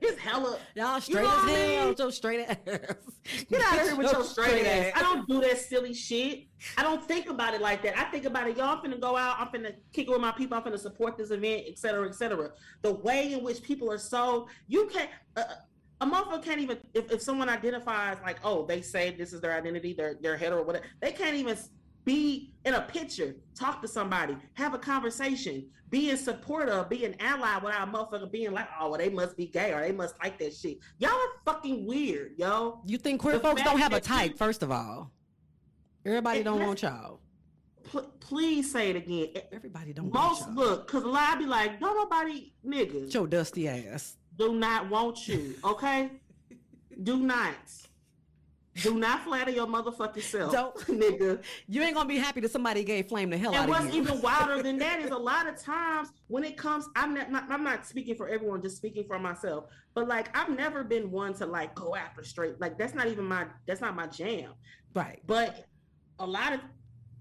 [0.03, 0.59] It's hella.
[0.75, 2.57] Y'all straight know as hell, with your straight ass.
[2.67, 4.93] Get out of here with your straight ass.
[4.95, 6.45] I don't do that silly shit.
[6.77, 7.99] I don't think about it like that.
[7.99, 10.59] I think about it, y'all finna go out, I'm finna kick it with my people,
[10.59, 12.51] I'm finna support this event, et cetera, et cetera.
[12.83, 15.45] The way in which people are so, you can't, uh,
[16.03, 19.57] a motherfucker can't even, if, if someone identifies like, oh, they say this is their
[19.57, 21.57] identity, they're, they're hetero, or whatever, they can't even
[22.05, 27.05] be in a picture, talk to somebody, have a conversation, be in support of, be
[27.05, 29.93] an ally without a motherfucker being like, oh, well, they must be gay or they
[29.93, 30.79] must like that shit.
[30.99, 32.81] Y'all are fucking weird, yo.
[32.87, 35.11] You think queer The folks don't have a type, first of all?
[36.05, 37.21] Everybody don't want y'all.
[37.85, 39.29] Pl- please say it again.
[39.53, 40.67] Everybody don't Most want y'all.
[40.67, 44.17] look, cause a lot be like, don't nobody nigga your dusty ass.
[44.37, 45.55] do not want you.
[45.65, 46.11] Okay,
[47.03, 47.55] do not,
[48.77, 50.77] do not flatter your motherfucking self, Don't.
[50.87, 51.43] nigga.
[51.69, 54.01] You ain't gonna be happy that somebody gave flame the hell And out of you.
[54.01, 57.15] And what's even wilder than that is a lot of times when it comes, I'm
[57.15, 59.67] not, not, I'm not speaking for everyone, just speaking for myself.
[59.95, 62.61] But like, I've never been one to like go after straight.
[62.61, 64.53] Like that's not even my, that's not my jam.
[64.95, 65.21] right.
[65.27, 65.67] But
[66.19, 66.61] a lot of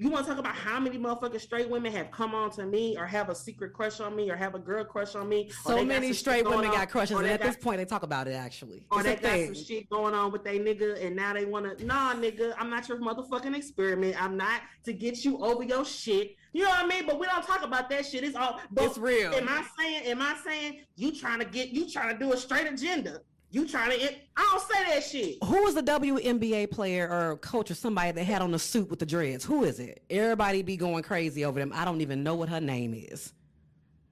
[0.02, 2.98] you want to talk about how many motherfucking straight women have come on to me
[2.98, 5.52] or have a secret crush on me or have a girl crush on me.
[5.64, 8.28] So many straight women on, got crushes, and at got- this point, they talk about
[8.28, 8.32] it.
[8.32, 9.54] Actually, Or it's they got thing.
[9.54, 11.86] some shit going on with they nigga, and now they want to.
[11.86, 14.20] Nah, nigga, I'm not your motherfucking experiment.
[14.20, 16.36] I'm not to get you over your shit.
[16.54, 17.06] You know what I mean?
[17.06, 18.24] But we don't talk about that shit.
[18.24, 18.60] It's all.
[18.72, 19.32] But It's real.
[19.36, 20.06] Am I saying?
[20.08, 21.70] Am I saying you trying to get?
[21.70, 23.22] You trying to do a straight agenda?
[23.52, 24.14] You trying to?
[24.38, 25.44] I don't say that shit.
[25.44, 29.00] Who was the WNBA player or coach or somebody that had on the suit with
[29.00, 29.44] the dreads?
[29.44, 30.02] Who is it?
[30.10, 31.72] Everybody be going crazy over them.
[31.76, 33.34] I don't even know what her name is,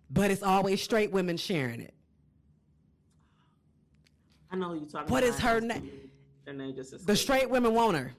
[0.10, 1.94] but it's always straight women sharing it.
[4.52, 5.10] I know you talking.
[5.10, 5.36] What about.
[5.36, 5.90] is her name?
[6.46, 8.14] Her name just The straight women want her.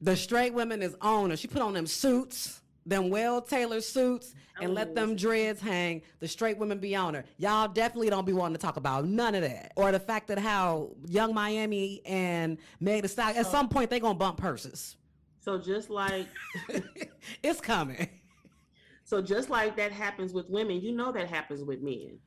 [0.00, 1.36] The straight women is on her.
[1.36, 6.02] She put on them suits, them well tailored suits, and let them dreads hang.
[6.20, 7.24] The straight women be on her.
[7.38, 10.38] Y'all definitely don't be wanting to talk about none of that, or the fact that
[10.38, 14.96] how Yung Miami and Meg Thee Stallion at some point they gonna bump purses.
[15.40, 16.28] So just like
[17.42, 18.08] it's coming.
[19.04, 22.18] so just like that happens with women, you know that happens with men.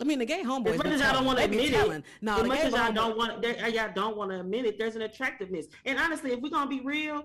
[0.00, 0.72] I mean, the gay homeboys.
[0.72, 3.18] As much as y'all don't want to admit it, No, as much as y'all don't
[3.18, 4.78] want, y'all don't want to admit it.
[4.78, 7.24] There's an attractiveness, and honestly, if we're gonna be real,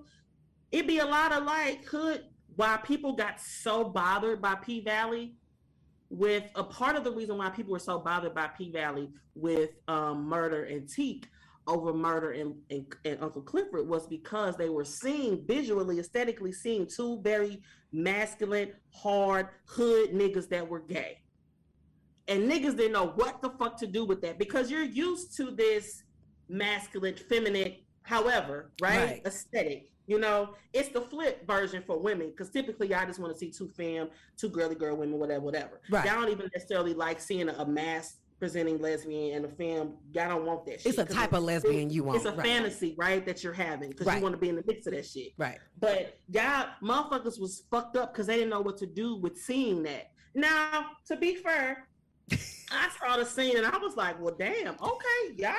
[0.73, 2.25] it'd be a lot of like could
[2.55, 5.35] why people got so bothered by P Valley.
[6.09, 9.71] With a part of the reason why people were so bothered by P Valley with
[9.87, 11.27] um, Murda and Teak
[11.67, 16.85] over Murda and, and, and Uncle Clifford was because they were seeing visually, aesthetically seeing
[16.87, 17.59] two very
[17.91, 21.17] masculine, hard hood niggas that were gay
[22.27, 25.51] and niggas didn't know what the fuck to do with that because you're used to
[25.51, 26.03] this
[26.49, 29.21] masculine, feminine, however, right, Right.
[29.25, 29.91] aesthetic.
[30.07, 33.49] You know, it's the flip version for women because typically y'all just want to see
[33.51, 35.81] two femme, two girly girl women, whatever, whatever.
[35.89, 36.05] Right.
[36.05, 39.93] Y'all don't even necessarily like seeing a, a mass presenting lesbian and a femme.
[40.11, 40.87] Y'all don't want that shit.
[40.87, 42.17] It's a type of lesbian you want.
[42.17, 42.45] It's a right.
[42.45, 44.17] fantasy, right, that you're having because Right.
[44.17, 45.31] you want to be in the mix of that shit.
[45.37, 45.57] Right.
[45.79, 49.83] But y'all motherfuckers was fucked up because they didn't know what to do with seeing
[49.83, 50.11] that.
[50.33, 51.87] Now, to be fair,
[52.71, 55.55] I saw the scene and I was like, well, damn, okay, y'all.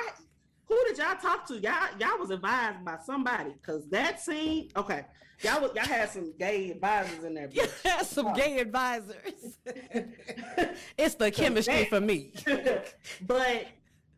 [0.67, 1.59] Who did y'all talk to?
[1.59, 5.05] Y'all, y'all was advised by somebody because that scene, okay,
[5.41, 7.47] y'all was, y'all had some gay advisors in there.
[7.49, 7.69] bitch.
[7.85, 9.59] Yeah, some gay advisors.
[10.97, 12.33] it's the chemistry that- for me.
[13.21, 13.67] but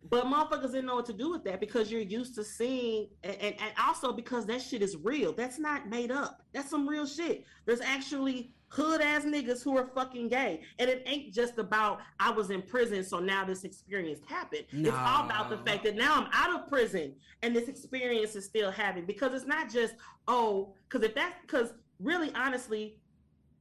[0.09, 3.35] But motherfuckers didn't know what to do with that because you're used to seeing, and,
[3.35, 5.33] and, and also because that shit is real.
[5.33, 6.41] That's not made up.
[6.53, 7.43] That's some real shit.
[7.65, 10.61] There's actually hood ass niggas who are fucking gay.
[10.77, 14.65] And it ain't just about I was in prison, so now this experience happened.
[14.71, 18.45] It's all about the fact that now I'm out of prison and this experience is
[18.45, 19.05] still happening.
[19.05, 19.95] Because it's not just,
[20.27, 22.97] oh, because if that because really honestly,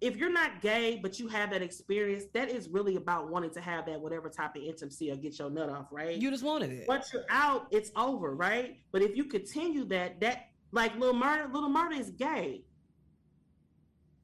[0.00, 3.60] if you're not gay but you have that experience, that is really about wanting to
[3.60, 6.16] have that whatever type of intimacy or get your nut off, right?
[6.16, 6.86] You just wanted it.
[6.86, 8.78] Once you're out, it's over, right?
[8.92, 12.62] But if you continue that, that like Lil Murda, Lil Murda is gay.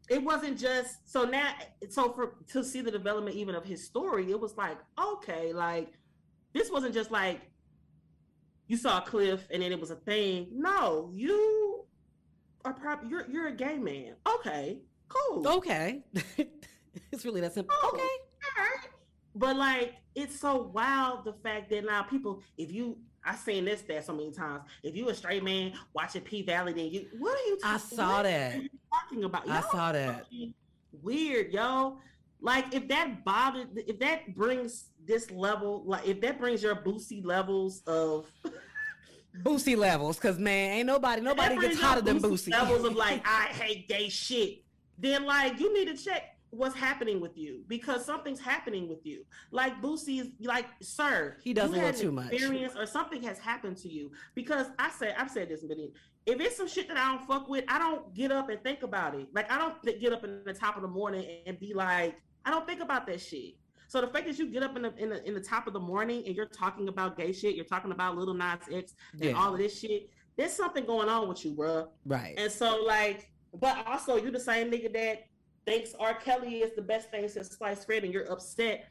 [0.08, 1.52] It wasn't just so now.
[1.88, 5.92] So for to see the development even of his story, it was like okay, like
[6.52, 7.40] this wasn't just like
[8.66, 10.48] you saw a cliff and then it was a thing.
[10.52, 11.84] No, you
[12.64, 14.14] are probably you're you're a gay man.
[14.26, 14.78] Okay,
[15.08, 15.46] cool.
[15.46, 16.02] Okay.
[17.12, 17.74] it's really that simple.
[17.82, 17.90] Oh.
[17.94, 18.60] Okay.
[18.60, 18.88] Alright.
[19.34, 23.80] But like it's so wild the fact that now people, if you I seen this
[23.80, 27.38] stat so many times, if you a straight man watching P Valley, then you what
[27.38, 28.54] are you I talking saw what that.
[28.54, 29.48] are you talking about?
[29.48, 30.26] I Y'all saw that.
[31.02, 31.98] Weird, yo.
[32.40, 37.24] Like if that bothered if that brings this level, like if that brings your Boosie
[37.24, 38.30] levels of
[39.42, 42.52] Boosie levels, cause man, ain't nobody nobody gets hotter than Boosie.
[42.52, 44.62] Levels of like I hate gay shit.
[44.98, 49.24] Then like you need to check what's happening with you because something's happening with you.
[49.50, 52.32] Like Boosie is like, sir, He doesn't a little had an too much.
[52.32, 55.92] Experience or something has happened to you because I said I've said this many.
[56.26, 58.82] If it's some shit that I don't fuck with, I don't get up and think
[58.82, 59.28] about it.
[59.34, 62.50] Like I don't get up in the top of the morning and be like, I
[62.50, 63.54] don't think about that shit.
[63.88, 65.72] So the fact that you get up in the in the, in the top of
[65.72, 69.24] the morning and you're talking about gay shit, you're talking about Lil Nas X and
[69.24, 69.32] Yeah.
[69.32, 71.88] all of this shit, there's something going on with you, bruh.
[72.06, 72.34] Right.
[72.38, 73.30] And so, like,
[73.60, 75.26] but also you the same nigga that
[75.66, 76.14] thinks R.
[76.14, 78.86] Kelly is the best thing since sliced bread, and you're upset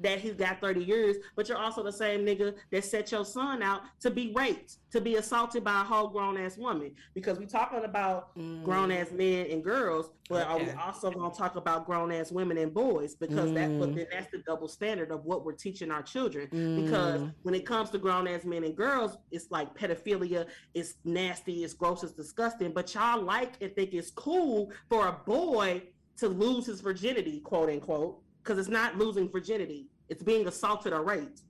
[0.00, 3.64] that he's got 30 years, but you're also the same nigga that set your son
[3.64, 6.94] out to be raped, to be assaulted by a whole grown ass woman.
[7.16, 10.86] Because we talking about grown ass men and girls, but are we Mm.
[10.86, 13.16] Also gonna talk about grown ass women and boys?
[13.16, 13.96] Because that but Mm.
[13.96, 16.46] then that's the double standard of what we're teaching our children.
[16.76, 17.34] Because Mm.
[17.42, 21.74] when it comes to grown ass men and girls, it's like pedophilia, it's nasty, it's
[21.74, 22.70] gross, it's disgusting.
[22.72, 25.82] But y'all like and think it's cool for a boy
[26.18, 31.02] to lose his virginity, quote unquote, because it's not losing virginity, it's being assaulted or
[31.02, 31.42] raped.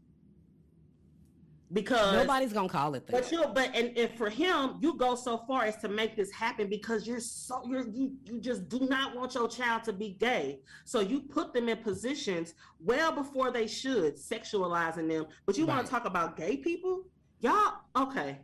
[1.70, 3.12] Because Nobody's gonna call it that.
[3.12, 6.30] but you but and, and for him, you go so far as to make this
[6.32, 10.16] happen because you're so you're you, you just do not want your child to be
[10.18, 10.60] gay.
[10.86, 15.26] So you put them in positions well before they should, sexualizing them.
[15.44, 17.02] But you want to talk about gay people?
[17.40, 18.38] Y'all okay.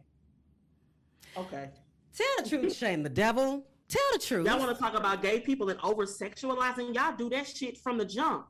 [1.34, 1.70] Okay.
[2.14, 3.66] Tell the truth, shame the devil.
[3.88, 4.46] Tell the truth.
[4.46, 6.94] Y'all want to talk about gay people and over sexualizing?
[6.94, 8.46] Y'all do that shit from the jump.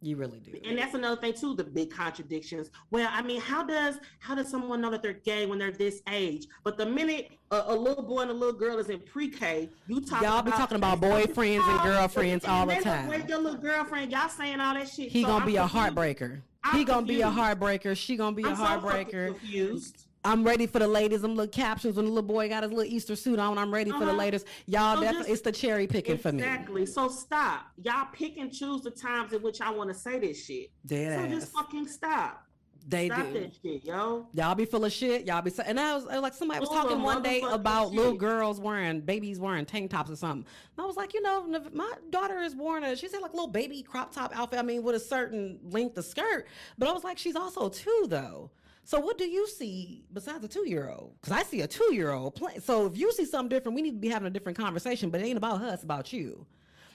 [0.00, 0.58] you really do.
[0.68, 2.70] And that's another thing too, the big contradictions.
[2.90, 6.02] Well, I mean, how does how does someone know that they're gay when they're this
[6.10, 6.46] age?
[6.64, 10.00] But the minute a, a little boy and a little girl is in pre-K, you
[10.00, 13.06] talk Y'all be talking about boyfriends and oh, girlfriends all the time.
[13.08, 15.10] Wait, your little girlfriend, y'all saying all that shit.
[15.12, 16.42] He So gonna I'm be a heartbreaker.
[16.64, 17.96] I'm he gonna be a heartbreaker.
[17.96, 19.26] She gonna be a I'm so fucking heartbreaker.
[19.38, 20.06] confused.
[20.24, 21.24] I'm ready for the ladies.
[21.24, 23.58] I'm little captions when the little boy got his little Easter suit on.
[23.58, 24.16] I'm ready for the Uh-huh.
[24.16, 24.44] ladies.
[24.66, 26.38] Y'all, So definitely, just- it's the cherry picking for me.
[26.38, 26.86] Exactly.
[26.86, 27.66] So stop.
[27.82, 30.70] Y'all pick and choose the times in which I want to say this shit.
[30.86, 31.40] Dead so ass.
[31.42, 32.46] just fucking stop.
[32.88, 33.40] They stop do.
[33.40, 34.26] that shit, yo.
[34.32, 35.24] Y'all be full of shit.
[35.26, 37.92] Y'all be sa- and I was uh, like somebody was of talking one day about
[37.92, 40.44] little girls wearing babies wearing tank tops or something.
[40.76, 43.46] And I was like, you know, my daughter is wearing a she said like little
[43.48, 44.58] baby crop top outfit.
[44.58, 46.46] I mean, with a certain length of skirt.
[46.78, 48.50] But I was like, she's also two though.
[48.84, 51.14] So what do you see besides a two year old?
[51.20, 52.60] Because I see a two year old playing.
[52.60, 55.10] So if you see something different, we need to be having a different conversation.
[55.10, 56.46] But it ain't about her; it's about you.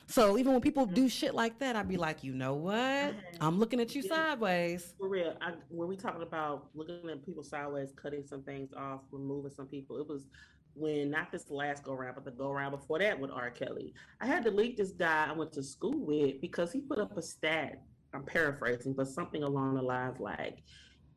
[0.09, 2.75] So even when people do shit like that, I'd be like, you know what?
[2.75, 3.37] Uh-huh.
[3.41, 4.93] I'm looking at you sideways.
[4.97, 9.01] For real, I, when we talking about looking at people sideways, cutting some things off,
[9.11, 10.27] removing some people, it was
[10.75, 13.49] when not this last go round, but the go round before that with R.
[13.49, 13.93] Kelly.
[14.21, 17.17] I had to delete this guy I went to school with because he put up
[17.17, 17.81] a stat.
[18.13, 20.63] I'm paraphrasing, but something along the lines like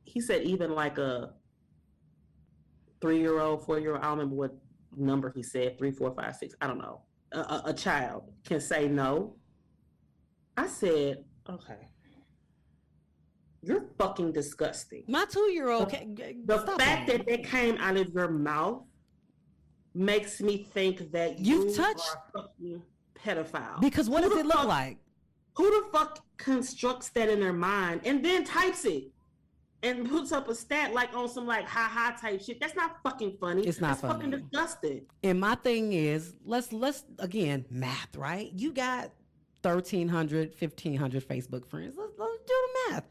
[0.04, 1.30] he said even like a
[3.00, 4.54] three year old, four year old, I don't remember what
[4.96, 7.02] number he said, three, four, five, six, I don't know.
[7.32, 9.36] A, a, a child can say no.
[10.56, 11.88] I said, okay.
[13.62, 15.04] You're fucking disgusting.
[15.06, 15.90] My two year old.
[15.90, 18.82] The- The fact that that came out of your mouth
[19.94, 22.82] makes me think that You've you touched- are a fucking
[23.14, 23.80] pedophile.
[23.80, 24.98] because what Who does it look fuck- like?
[25.56, 29.04] Who the fuck constructs that in their mind and then types it
[29.82, 32.60] and puts up a stat like on some like ha ha type shit?
[32.60, 33.66] That's not fucking funny.
[33.66, 34.42] It's not That's fucking funny.
[34.42, 35.02] disgusting.
[35.22, 38.50] And my thing is, let's let's again math, right?
[38.54, 39.10] You got
[39.62, 41.94] 1,300, 1,500 Facebook friends.
[41.98, 42.54] Let's, let's do
[42.88, 43.04] the math.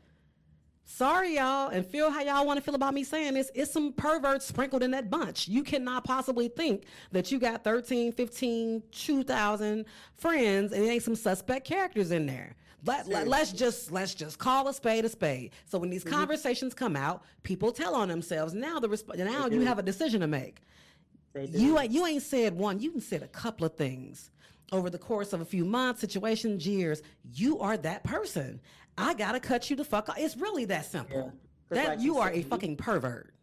[0.91, 3.51] Sorry, y'all, and feel how y'all want to feel about me saying this.
[3.53, 5.47] It's some perverts sprinkled in that bunch.
[5.47, 9.85] You cannot possibly think that you got 13, 15, 2,000
[10.17, 12.55] friends and it ain't some suspect characters in there.
[12.85, 15.51] Let, let, us just let's just call a spade a spade.
[15.65, 16.15] So when these mm-hmm.
[16.15, 18.53] conversations come out, people tell on themselves.
[18.53, 20.61] Now the resp- now you have a decision to make.
[21.35, 22.79] You you ain't said one.
[22.79, 24.31] You can said a couple of things
[24.71, 27.01] over the course of a few months, situations, years.
[27.33, 28.61] You are that person.
[28.97, 30.17] I gotta cut you the fuck off.
[30.17, 31.33] It's really that simple.
[31.71, 31.75] Yeah.
[31.75, 33.33] That like you, you are a fucking pervert.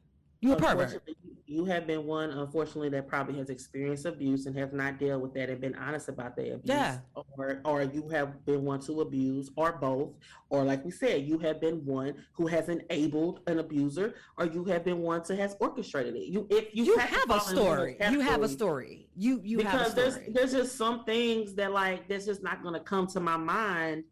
[0.41, 1.03] You a pervert
[1.49, 5.35] you have been one, unfortunately, that probably has experienced abuse and have not dealt with
[5.35, 6.63] that and been honest about the abuse.
[6.65, 6.99] Yeah.
[7.15, 10.11] Or, or you have been one to abuse, or both.
[10.51, 14.65] Or, like we said, you have been one who has enabled an abuser, or you
[14.65, 16.27] have been one to has orchestrated it.
[16.27, 19.09] You, if you, you have, have a story, you have a story.
[19.17, 20.11] You, you because have a story.
[20.11, 23.37] there's there's just some things that like that's just not going to come to my
[23.37, 24.05] mind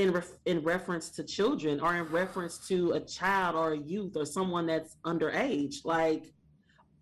[0.00, 4.16] in ref- in reference to children or in reference to a child or a youth
[4.16, 6.32] or someone that's underage like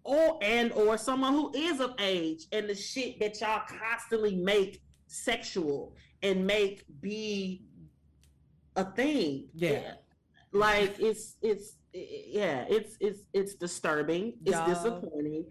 [0.03, 4.83] or and or someone who is of age and the shit that y'all constantly make
[5.07, 7.63] sexual and make be
[8.75, 9.49] a thing.
[9.55, 9.93] Yeah.
[10.53, 15.47] Like it's it's yeah it's it's it's disturbing it's disappointing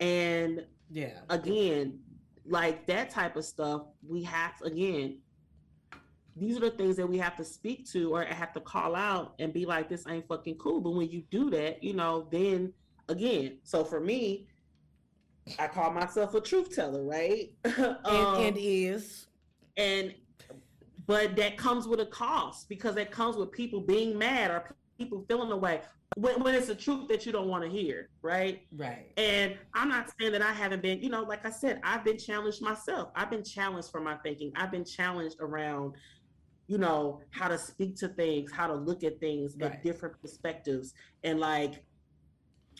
[0.00, 1.18] and yeah.
[1.28, 1.98] again
[2.46, 5.18] like that type of stuff we have to, again
[6.36, 9.34] these are the things that we have to speak to or have to call out
[9.38, 10.80] and be like, this ain't fucking cool.
[10.80, 12.72] But when you do that, you know, then
[13.08, 14.46] again, so for me,
[15.58, 17.52] I call myself a truth teller, right?
[17.78, 19.26] um, and, and is.
[19.76, 20.14] And
[21.06, 25.24] but that comes with a cost because that comes with people being mad or people
[25.28, 25.82] feeling the way
[26.16, 28.62] when, when it's a truth that you don't want to hear, right?
[28.76, 29.10] Right.
[29.16, 32.18] And I'm not saying that I haven't been, you know, like I said, I've been
[32.18, 33.10] challenged myself.
[33.16, 34.52] I've been challenged for my thinking.
[34.56, 35.94] I've been challenged around
[36.66, 39.72] you know how to speak to things how to look at things right.
[39.72, 40.94] at different perspectives.
[41.22, 41.82] And like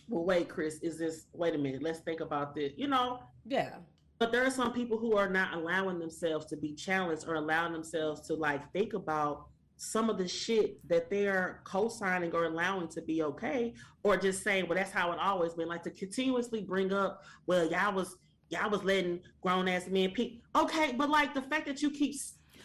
[0.08, 3.20] well wait Kris is this wait a minute let's think about this you know?
[3.46, 3.76] Yeah.
[4.18, 7.72] But there are some people who are not allowing themselves to be challenged or allowing
[7.72, 13.02] themselves to like think about some of the shit that they're co-signing or allowing to
[13.02, 16.92] be okay or just saying well that's how it always been like to continuously bring
[16.92, 18.16] up well y'all was
[18.50, 22.14] y'all was letting grown ass men pick okay but like the fact that you keep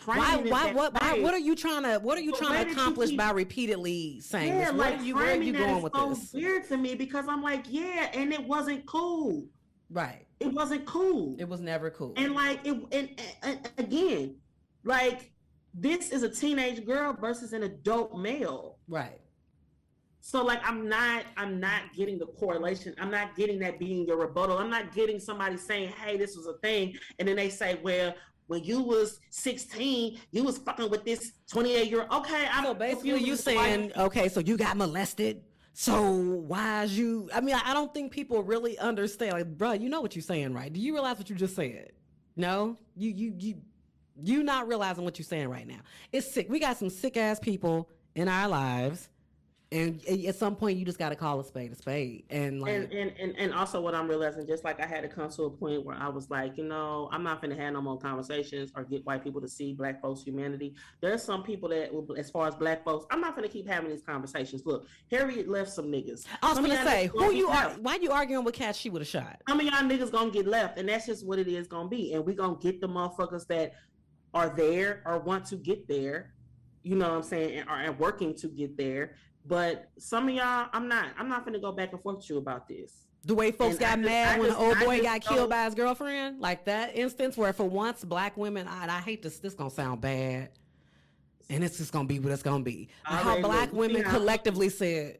[0.06, 3.10] why why what why, what are you trying to what are you trying to accomplish
[3.10, 4.68] keep, by repeatedly saying yeah, this?
[4.72, 6.34] What like, are you where are you going with so this?
[6.34, 9.45] Weird to me because I'm like, yeah, and it wasn't cool.
[9.89, 10.26] Right.
[10.39, 11.36] It wasn't cool.
[11.39, 12.14] It was never cool.
[12.18, 14.36] And like it and, and again,
[14.84, 15.32] like
[15.74, 18.78] this is a teenage girl versus an adult male.
[18.88, 19.20] Right.
[20.22, 22.93] So like I'm not I'm not getting the correlation.
[23.00, 24.58] I'm not getting that being your rebuttal.
[24.58, 28.14] I'm not getting somebody saying, "Hey, this was a thing," and then they say, "Well,
[28.50, 32.26] when you was 16, you was fucking with this 28 year old.
[32.26, 35.43] Okay, I'm so basically you saying, okay, so you got molested.
[35.74, 37.30] So why is you?
[37.32, 39.34] I mean, I don't think people really understand.
[39.34, 40.74] Like, bro, you know what you're saying, right?
[40.74, 41.91] Do you realize what you just said?
[42.36, 43.62] No, you you you
[44.22, 45.80] you not realizing what you're saying right now.
[46.12, 46.47] It's sick.
[46.50, 49.10] We got some sick ass people in our lives
[49.72, 52.24] and at some point you just got to call a spade a spade.
[52.30, 55.08] And like and, and, and and also what i'm realizing just like i had to
[55.08, 57.82] come to a point where i was like you know i'm not gonna have no
[57.82, 60.76] more conversations or get white people to see black folks humanity.
[61.02, 64.02] There's some people that as far as black folks i'm not gonna keep having these
[64.02, 64.64] conversations.
[64.66, 66.26] Look harriet left some niggas.
[66.42, 69.02] I was some gonna say who you are why you arguing with cats she would
[69.02, 69.42] have shot?
[69.48, 72.14] How many y'all niggas gonna get left and that's just what it is gonna be.
[72.14, 73.74] And we gonna get the motherfuckers that
[74.34, 76.34] are there or want to get there
[76.84, 79.16] you know what I'm saying, and are working to get there.
[79.50, 81.08] But some of y'all, I'm not.
[81.18, 83.08] I'm not gonna go back and forth with you about this.
[83.26, 85.74] The way folks and got just, mad when the old boy got killed by his
[85.74, 89.39] girlfriend, like that instance where for once black women, I, I hate this.
[89.39, 90.52] This gonna sound bad,
[91.50, 92.89] and it's just gonna be what it's gonna be.
[93.02, 95.18] How black women collectively said,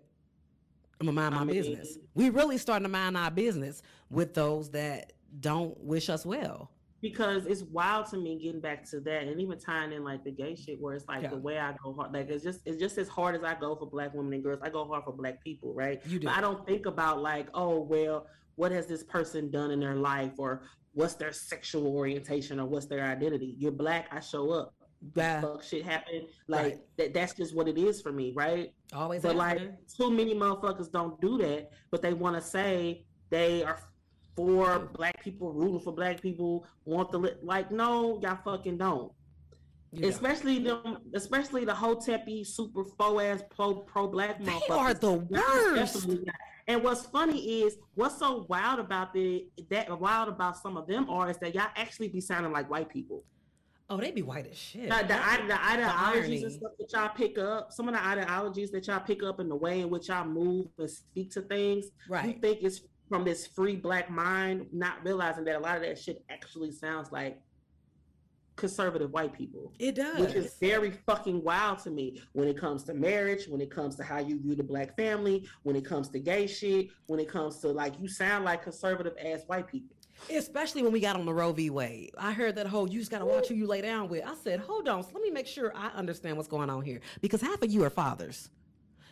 [1.02, 4.36] "I'm gonna mind my I mean, business." We really starting to mind our business with
[4.36, 6.70] those that don't wish us well
[7.02, 10.32] because it's wild to me getting back to that and even tying in like the
[10.32, 11.30] gay shit where it's like yeah.
[11.30, 13.76] the way I go hard like it's just it's just as hard as I go
[13.76, 16.28] for black women and girls I go hard for black people right you do.
[16.28, 19.96] But I don't think about like oh well what has this person done in their
[19.96, 24.74] life or what's their sexual orientation or what's their identity you're black I show up
[25.16, 25.40] yeah.
[25.42, 26.78] fuck shit happen like right.
[26.98, 29.60] that that's just what it is for me right always but like
[29.96, 33.80] too many motherfuckers don't do that but they want to say they are
[34.46, 37.72] for black people, rooting for black people, want the li- like.
[37.72, 39.12] No, y'all fucking don't.
[39.92, 44.44] You especially them, especially the Hotepi super faux ass pro pro black.
[44.44, 46.08] They are the worst.
[46.68, 51.10] And what's funny is what's so wild about the that wild about some of them
[51.10, 53.24] are is that y'all actually be sounding like white people.
[53.92, 54.88] Oh, they be white as shit.
[54.88, 58.70] The, the, the, the ideologies and stuff that y'all pick up, some of the ideologies
[58.70, 61.86] that y'all pick up in the way in which y'all move and speak to things,
[62.08, 65.98] you think it's from this free black mind, not realizing that a lot of that
[65.98, 67.42] shit actually sounds like
[68.56, 69.74] conservative white people.
[69.80, 70.20] It does.
[70.20, 73.96] Which is very fucking wild to me when it comes to marriage, when it comes
[73.96, 77.30] to how you view the black family, when it comes to gay shit, when it
[77.30, 79.96] comes to like you sound like conservative ass white people.
[80.30, 81.70] Especially when we got on the Roe v.
[81.70, 82.12] Wade.
[82.18, 84.26] I heard that whole you just gotta watch who you lay down with.
[84.26, 87.00] I said, hold on, so let me make sure I understand what's going on here.
[87.22, 88.50] Because half of you are fathers.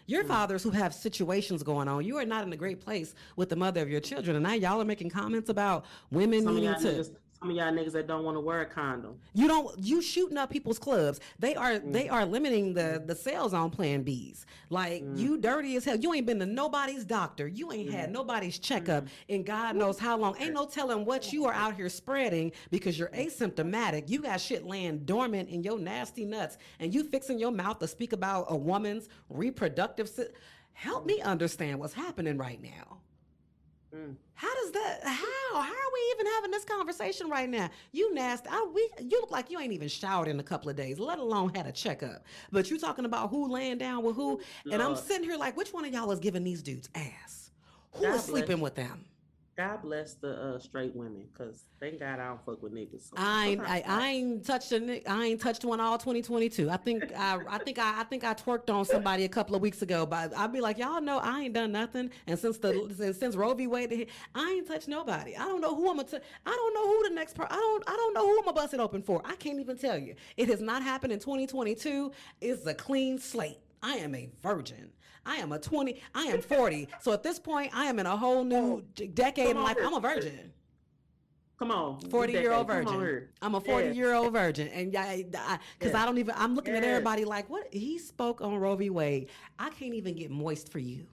[0.07, 0.27] You're Mm.
[0.29, 2.03] fathers who have situations going on.
[2.05, 4.35] You are not in a great place with the mother of your children.
[4.37, 7.05] And now y'all are making comments about women Some needing to
[7.39, 9.19] some of y'all niggas that don't want to wear a condom.
[9.33, 11.19] you don't you shooting up people's clubs.
[11.39, 11.93] They are Mm.
[11.93, 14.45] they are limiting the the sales on plan Bs.
[14.69, 15.17] Like Mm.
[15.19, 15.97] you dirty as hell.
[15.97, 17.47] You ain't been to nobody's doctor.
[17.47, 17.93] You ain't Mm.
[17.93, 20.35] had nobody's checkup in God knows how long.
[20.39, 24.09] Ain't no telling what you are out here spreading because you're asymptomatic.
[24.09, 27.87] You got shit laying dormant in your nasty nuts and you fixing your mouth to
[27.87, 30.25] speak about a woman's reproductive si-
[30.73, 32.96] Help me understand what's happening right now.
[33.95, 34.15] Mm.
[34.33, 34.99] How does that?
[35.03, 35.53] How?
[35.53, 37.69] How are we even having this conversation right now?
[37.91, 38.49] You nasty.
[38.51, 41.19] I, we, you look like you ain't even showered in a couple of days, let
[41.19, 42.23] alone had a checkup.
[42.51, 44.41] But you talking about who laying down with who?
[44.71, 47.51] And I'm sitting here like, which one of y'all is giving these dudes ass?
[47.93, 49.05] Who God sleeping with them?
[49.57, 53.09] God bless the uh, straight women, cause thank God I don't fuck with niggas.
[53.09, 56.69] So I ain't, I, I ain't touched a, I ain't touched one all 2022.
[56.69, 59.63] I think I, I think I, I think I twerked on somebody a couple of
[59.63, 62.11] weeks ago, but I'd be like, y'all know I ain't done nothing.
[62.27, 63.65] And since the since, since Roe v.
[63.65, 65.35] Wade, I ain't touched nobody.
[65.35, 66.07] I don't know who I'm gonna.
[66.07, 67.51] T- I don't know who the next part.
[67.51, 67.83] I don't.
[67.87, 69.23] I don't know who I'm gonna bust it open for.
[69.25, 70.13] I can't even tell you.
[70.37, 72.11] It has not happened in 2022.
[72.41, 73.57] It's a clean slate.
[73.81, 74.91] I am a virgin.
[75.25, 76.01] I am a 20.
[76.15, 76.87] I am 40.
[77.01, 78.81] So at this point, I am in a whole new
[79.13, 79.77] decade in life.
[79.81, 80.53] I'm a virgin.
[81.59, 82.85] Come on, 40 year old decade.
[82.85, 83.27] Come on virgin.
[83.41, 83.63] I'm a Yeah.
[83.73, 84.67] 40 year old virgin.
[84.67, 86.01] And yeah, because Yeah.
[86.01, 87.73] I don't even, I'm looking at everybody like, what?
[87.73, 88.91] He spoke on Roe v.
[88.91, 89.29] Wade.
[89.57, 91.07] I can't even get moist for you.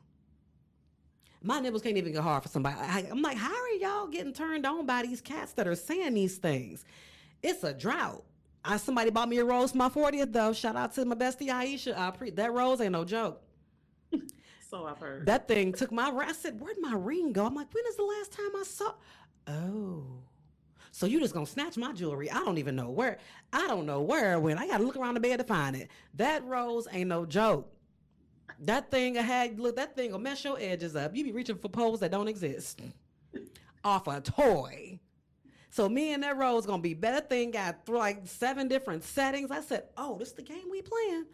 [1.42, 2.76] My nipples can't even get hard for somebody.
[2.78, 6.14] I, I'm like, how are y'all getting turned on by these cats that are saying
[6.14, 6.84] these things?
[7.42, 8.22] It's a drought.
[8.64, 10.52] I, somebody bought me a rose for my 40th though.
[10.52, 11.96] Shout out to my bestie Aisha.
[11.96, 13.42] I pre- that rose ain't no joke.
[14.70, 15.26] So I've heard.
[15.26, 16.08] That thing took my.
[16.10, 18.94] I said, "Where'd my ring go?" I'm like, "When is the last time I saw?"
[19.46, 20.04] Oh,
[20.90, 22.28] so you just gonna snatch my jewelry?
[22.28, 23.18] I don't even know where.
[23.52, 24.58] I don't know where went.
[24.58, 25.90] I gotta look around the bed to find it.
[26.14, 27.72] That rose ain't no joke.
[28.60, 29.76] That thing I had look.
[29.76, 31.14] That thing will mess your edges up.
[31.14, 32.80] You be reaching for poles that don't exist
[33.84, 34.98] off a toy.
[35.74, 37.20] So me and that rose gonna be better.
[37.26, 39.50] Thing got through like seven different settings.
[39.50, 41.26] I said, "Oh, this is the game we playing."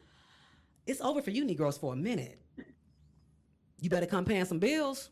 [0.86, 2.41] It's over for you Negroes for a minute.
[3.82, 5.11] You better come paying some bills.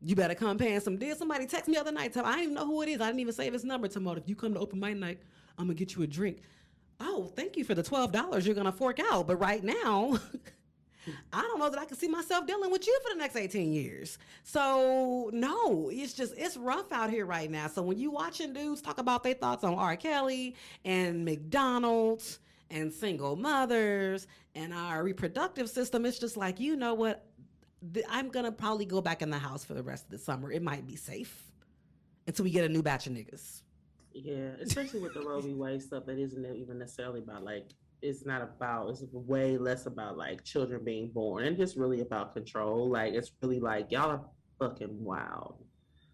[0.00, 1.18] You better come paying some bills.
[1.18, 2.12] Somebody text me the other night.
[2.12, 3.00] Tell I didn't even know who it is.
[3.00, 3.86] I didn't even save his number.
[3.86, 5.20] Tomorrow, if you come to open my night,
[5.56, 6.40] I'm gonna get you a drink.
[6.98, 9.28] Oh, thank you for the twelve dollars you're gonna fork out.
[9.28, 10.18] But right now,
[11.32, 13.72] I don't know that I can see myself dealing with you for the next 18
[13.72, 14.18] years.
[14.42, 17.68] So no, it's just it's rough out here right now.
[17.68, 19.96] So when you watching dudes talk about their thoughts on R.
[19.96, 22.38] Kelly and McDonald's
[22.70, 27.26] and single mothers and our reproductive system, it's just like you know what
[28.08, 30.50] I'm gonna probably go back in the house for the rest of the summer.
[30.50, 31.52] It might be safe
[32.26, 33.62] until we get a new batch of niggas.
[34.14, 35.54] Yeah, especially with the Roe v.
[35.54, 37.66] Wade stuff that isn't even necessarily about like
[38.04, 42.34] it's not about it's way less about like children being born and just really about
[42.34, 42.90] control.
[42.90, 44.20] Like it's really like y'all are
[44.58, 45.64] fucking wild.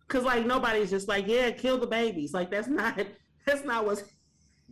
[0.08, 2.32] Cause like nobody's just like, yeah, kill the babies.
[2.32, 2.98] Like that's not
[3.46, 4.04] that's not what's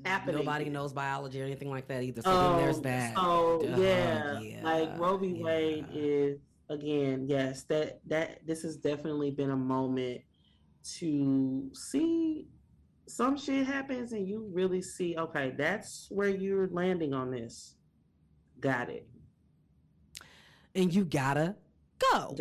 [0.04, 0.36] happening.
[0.36, 2.22] Nobody knows biology or anything like that either.
[2.22, 3.16] So then there's that.
[3.16, 5.28] So Uh, yeah, yeah, like Roe v.
[5.28, 5.44] yeah.
[5.44, 6.38] Wade is
[6.70, 10.20] again, yes, that that this has definitely been a moment
[10.98, 12.46] to see
[13.08, 17.76] some shit happens and you really see, okay, that's where you're landing on this.
[18.60, 19.08] Got it.
[20.74, 21.56] and you gotta
[22.12, 22.36] go.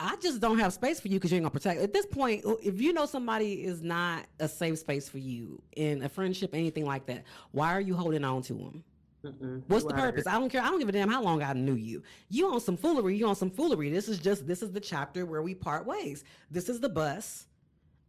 [0.00, 1.80] I just don't have space for you because you ain't gonna protect.
[1.80, 6.02] At this point, if you know somebody is not a safe space for you in
[6.02, 8.84] a friendship, anything like that, why are you holding on to them?
[9.24, 9.62] Mm-mm.
[9.68, 10.26] What's the purpose?
[10.26, 10.62] I don't care.
[10.62, 12.02] I don't give a damn how long I knew you.
[12.28, 13.16] You on some foolery.
[13.16, 13.90] You on some foolery.
[13.90, 16.24] This is just this is the chapter where we part ways.
[16.50, 17.46] This is the bus.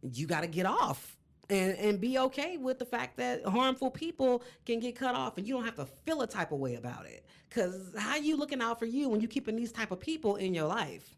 [0.02, 1.16] You got to get off
[1.50, 5.46] and and be okay with the fact that harmful people can get cut off, and
[5.46, 7.26] you don't have to feel a type of way about it.
[7.50, 10.54] Cause how you looking out for you when you keeping these type of people in
[10.54, 11.14] your life?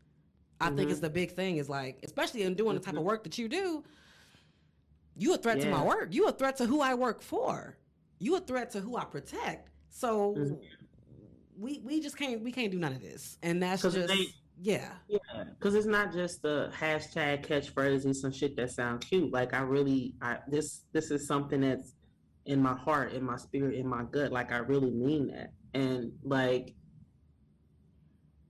[0.60, 0.92] I think Mhm.
[0.92, 1.58] it's the big thing.
[1.58, 3.06] Is like, especially in doing the type of Mhm.
[3.06, 3.84] work that you do.
[5.16, 6.12] You a threat to my work.
[6.12, 7.76] You a threat to who I work for.
[8.18, 9.70] You a threat to who I protect.
[9.88, 10.60] So Mhm.
[11.58, 13.96] we we just can't we can't do none of this, and that's just
[14.60, 14.88] yeah.
[15.08, 15.18] Yeah,
[15.58, 19.32] because it's not just the hashtag catchphrase and some shit that sound cute.
[19.32, 21.94] Like I really, I this this is something that's
[22.46, 24.32] in my heart, in my spirit, in my gut.
[24.32, 25.52] Like I really mean that.
[25.74, 26.74] And like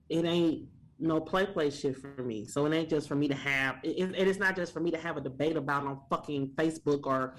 [0.09, 2.45] it ain't no play play shit for me.
[2.45, 4.91] So it ain't just for me to have it, it is not just for me
[4.91, 7.35] to have a debate about on fucking Facebook or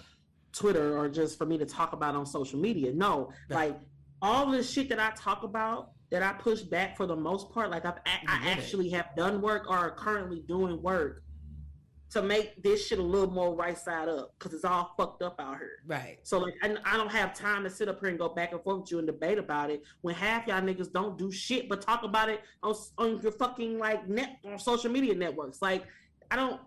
[0.52, 2.92] Twitter or just for me to talk about on social media.
[2.92, 3.78] No, like
[4.20, 7.70] all the shit that I talk about that I push back for the most part,
[7.70, 11.22] like I've I, I actually have done work or are currently doing work
[12.10, 15.36] to make this shit a little more right side up because it's all fucked up
[15.38, 15.82] out here.
[15.86, 16.18] Right.
[16.22, 18.62] So like, I, I, don't have time to sit up here and go back and
[18.62, 21.82] forth with you and debate about it when half y'all niggas don't do shit but
[21.82, 25.60] talk about it on on your fucking like net on social media networks.
[25.60, 25.84] Like,
[26.30, 26.60] I don't.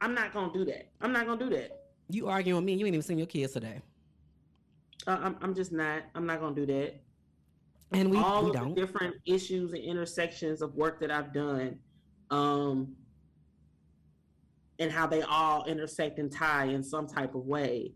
[0.00, 0.90] I'm not gonna do that.
[1.00, 1.70] I'm not gonna do that.
[2.08, 2.74] You arguing with me?
[2.74, 3.80] You ain't even seen your kids today.
[5.06, 6.02] Uh, I'm, I'm just not.
[6.14, 7.00] I'm not gonna do that.
[7.92, 8.74] And we all we don't.
[8.74, 11.78] the different issues and intersections of work that I've done.
[12.30, 12.94] Um,
[14.78, 17.92] and how they all intersect and tie in some type of way.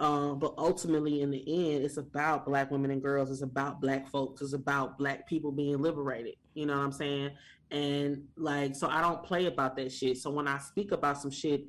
[0.00, 3.30] Um, but ultimately, in the end, it's about black women and girls.
[3.30, 4.40] It's about black folks.
[4.42, 6.34] It's about black people being liberated.
[6.54, 7.30] You know what I'm saying?
[7.70, 10.18] And like, so I don't play about that shit.
[10.18, 11.64] So when I speak about some shit,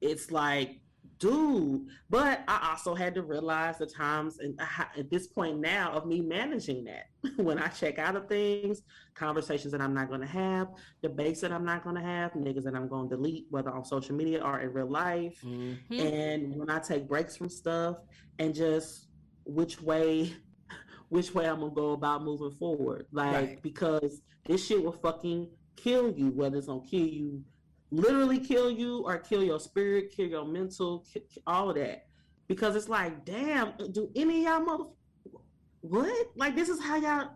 [0.00, 0.78] it's like
[1.22, 1.86] dude.
[2.10, 4.60] But I also had to realize the times and
[4.96, 7.06] at this point now of me managing that
[7.36, 8.82] when I check out of things,
[9.14, 10.68] conversations that I'm not going to have,
[11.00, 13.84] debates that I'm not going to have, niggas that I'm going to delete, whether on
[13.84, 15.40] social media or in real life.
[15.44, 16.00] Mm-hmm.
[16.00, 17.98] And when I take breaks from stuff
[18.40, 19.06] and just
[19.44, 20.34] which way
[21.08, 23.06] which way I'm gonna go about moving forward.
[23.12, 23.62] Like Right.
[23.62, 27.44] because this shit will fucking kill you, whether it's gonna kill you
[27.92, 31.06] literally kill you or kill your spirit, kill your mental,
[31.46, 32.06] all of that.
[32.48, 34.84] Because it's like, damn, do any of y'all mother
[35.82, 36.30] what?
[36.36, 37.30] Like this is how y'all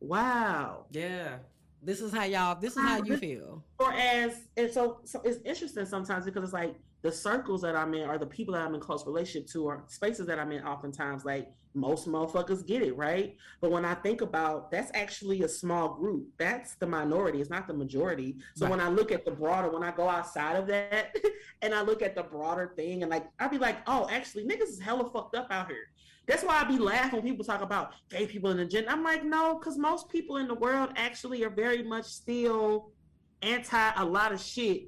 [0.00, 0.86] wow.
[0.90, 1.38] Yeah.
[1.82, 2.60] This is how y'all.
[2.60, 3.64] This is how you feel.
[3.78, 7.94] Or as and so, so it's interesting sometimes because it's like the circles that I'm
[7.94, 10.64] in or the people that I'm in close relationship to or spaces that I'm in
[10.64, 13.36] oftentimes like most motherfuckers get it, right?
[13.60, 16.26] But when I think about that's actually a small group.
[16.38, 18.36] That's the minority, it's not the majority.
[18.54, 18.70] So Right.
[18.70, 21.16] when I look at the broader, when I go outside of that
[21.62, 24.68] and I look at the broader thing and like I'd be like, oh actually niggas
[24.68, 25.88] is hella fucked up out here.
[26.28, 28.90] That's why I be laughing when people talk about gay people in the gender.
[28.90, 32.92] I'm like, no, because most people in the world actually are very much still
[33.42, 34.84] anti a lot of shit.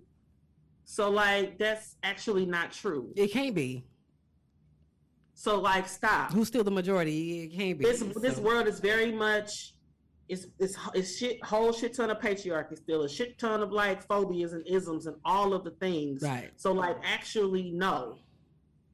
[0.85, 3.13] So like that's actually not true.
[3.17, 3.85] It can't be.
[5.35, 6.33] So like stop.
[6.33, 7.45] Who's still the majority?
[7.45, 7.85] It can't be.
[7.85, 9.75] This this world is very much
[10.29, 14.03] it's it's it's shit whole shit ton of patriarchy still a shit ton of like
[14.03, 16.23] phobias and isms and all of the things.
[16.23, 16.51] Right.
[16.57, 18.19] So like actually no.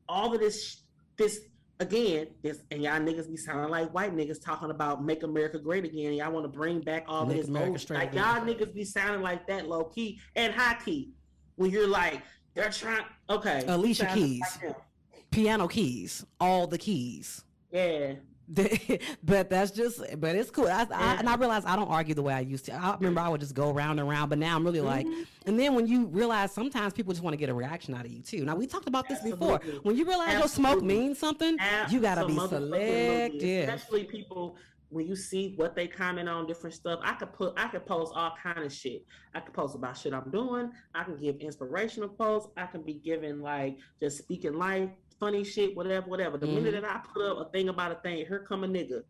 [0.08, 0.82] All of this
[1.16, 1.40] this
[1.78, 5.84] again, this and y'all niggas be sounding like white niggas talking about make America great
[5.84, 6.14] again.
[6.14, 8.24] Y'all want to bring back all Make of this America old- like again.
[8.24, 11.10] y'all niggas be sounding like that low key and high key.
[11.60, 12.22] When you're like,
[12.54, 13.62] they're trying okay.
[13.68, 14.40] Alicia Keys.
[14.64, 14.76] like.
[15.30, 16.24] Piano keys.
[16.40, 17.44] All the keys.
[17.70, 18.14] Yeah.
[19.22, 22.22] but that's just but it's cool I, I, and i realize i don't argue the
[22.22, 24.56] way i used to i remember i would just go around and around but now
[24.56, 25.22] i'm really like Mm-hmm.
[25.46, 28.10] and then when you realize sometimes people just want to get a reaction out of
[28.10, 31.56] you too now we talked about this before when you realize your smoke means something
[31.90, 32.80] you gotta be Absolutely.
[32.80, 34.56] selective Especially people
[34.90, 37.00] when you see what they comment on different stuff.
[37.02, 39.04] I could put I could post all kind of shit.
[39.34, 40.70] I could post about shit I'm doing.
[40.94, 42.50] I can give inspirational posts.
[42.56, 46.36] I can be giving like just speaking life, funny shit, whatever, whatever.
[46.36, 46.82] The minute Mhm.
[46.82, 49.02] that I put up a thing about a thing, here come a nigga.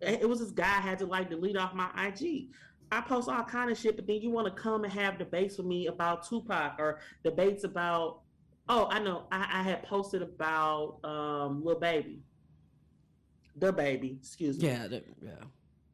[0.00, 2.50] It it was this guy I had to like delete off my IG.
[2.90, 5.56] I post all kind of shit, but then you want to come and have debates
[5.56, 8.20] with me about Tupac or debates about
[8.68, 9.26] Oh, I know.
[9.32, 12.22] I, I had posted about um Lil Baby.
[13.58, 14.68] DaBaby, excuse me.
[14.68, 15.32] yeah the- yeah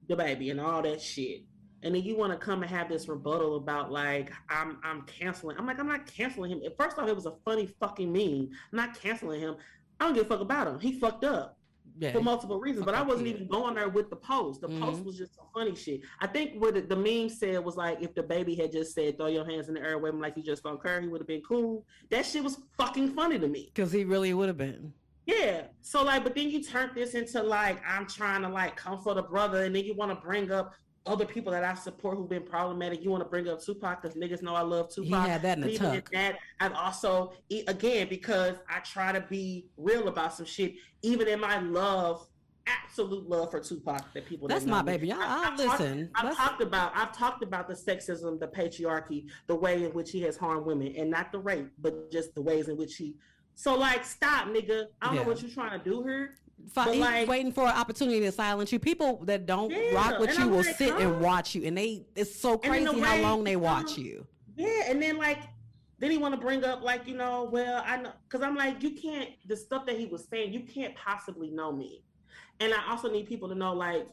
[0.08, 1.42] DaBaby and all that shit.
[1.82, 5.56] And then you want to come and have this rebuttal about like I'm I'm canceling.
[5.58, 6.60] I'm like, I'm not canceling him.
[6.78, 8.48] First off, it was a funny fucking meme.
[8.72, 9.56] I'm not canceling him.
[10.00, 10.80] I don't give a fuck about him.
[10.80, 11.56] He fucked up
[12.00, 14.60] yeah for multiple reasons, but I wasn't even going there with the post.
[14.60, 15.04] The post Mhm.
[15.04, 16.00] was just some funny shit.
[16.20, 19.26] I think what the, the meme said was like, if DaBaby had just said, "Throw
[19.26, 21.28] your hands in the air, wave 'em like you just don't care," he would have
[21.28, 21.84] been cool.
[22.10, 23.70] That shit was fucking funny to me.
[23.74, 24.92] because he really would have been
[25.28, 25.64] Yeah.
[25.82, 29.12] So like, but then you turn this into like I'm trying to like come for
[29.14, 30.72] the brother, and then you want to bring up
[31.04, 33.02] other people that I support who've been problematic.
[33.04, 35.28] You want to bring up Tupac because niggas know I love he Tupac.
[35.28, 37.34] had that in the even tuck that, I've also
[37.66, 42.26] again because I try to be real about some shit, even in my love,
[42.66, 44.48] absolute love for Tupac that people.
[44.48, 48.40] that's my baby I, I, talked- listen I've talked about I've talked about the sexism,
[48.40, 52.10] the patriarchy, the way in which he has harmed women, and not the rape, but
[52.10, 53.14] just the ways in which he.
[53.58, 54.86] So like, stop, nigga.
[55.02, 55.22] I don't Yeah.
[55.22, 56.38] know what you're trying to do here.
[56.76, 58.78] But, like- waiting for an opportunity to silence you.
[58.78, 60.98] People that don't Yeah, rock with you I'm will like, sit huh?
[61.00, 64.24] and watch you, and they it's so crazy how way, long they um, watch you.
[64.56, 65.40] Yeah, and then like,
[65.98, 68.80] then he want to bring up like you know, well, I know because I'm like,
[68.80, 72.04] you can't the stuff that he was saying, you can't possibly know me,
[72.60, 74.06] and I also need people to know like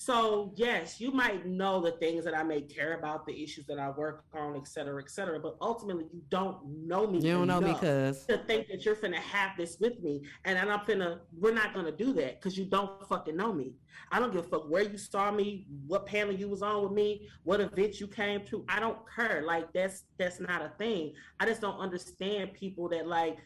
[0.00, 3.78] so yes, you might know the things that I may care about, the issues that
[3.78, 5.38] I work on, et cetera, et cetera.
[5.38, 6.56] But ultimately, you don't
[6.86, 7.18] know me.
[7.18, 10.58] You don't know me because to think that you're gonna have this with me, and
[10.58, 11.20] I'm gonna.
[11.38, 13.74] We're not gonna do that because you don't fucking know me.
[14.10, 16.92] I don't give a fuck where you saw me, what panel you was on with
[16.92, 18.64] me, what event you came to.
[18.70, 19.42] I don't care.
[19.44, 21.12] Like that's that's not a thing.
[21.38, 23.36] I just don't understand people that like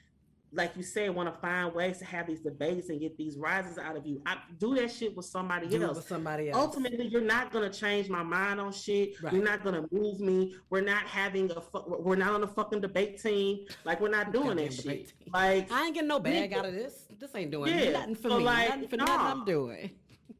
[0.54, 3.76] like you said, want to find ways to have these debates and get these rises
[3.78, 4.22] out of you.
[4.26, 5.96] I do that shit with somebody do else.
[5.96, 6.58] with somebody else.
[6.60, 9.20] Ultimately, you're not gonna change my mind on shit.
[9.22, 9.32] Right.
[9.32, 10.54] You're not gonna move me.
[10.70, 11.60] We're not having a.
[11.60, 13.66] Fu- we're not on a fucking debate team.
[13.84, 14.84] Like we're not doing that shit.
[14.84, 15.06] team.
[15.32, 16.56] Like I ain't getting no bag Nigga.
[16.58, 17.06] out of this.
[17.18, 18.44] This ain't doing Yeah, nothing for so, me.
[18.44, 19.04] like, nothing for nah.
[19.06, 19.90] nothing I'm doing.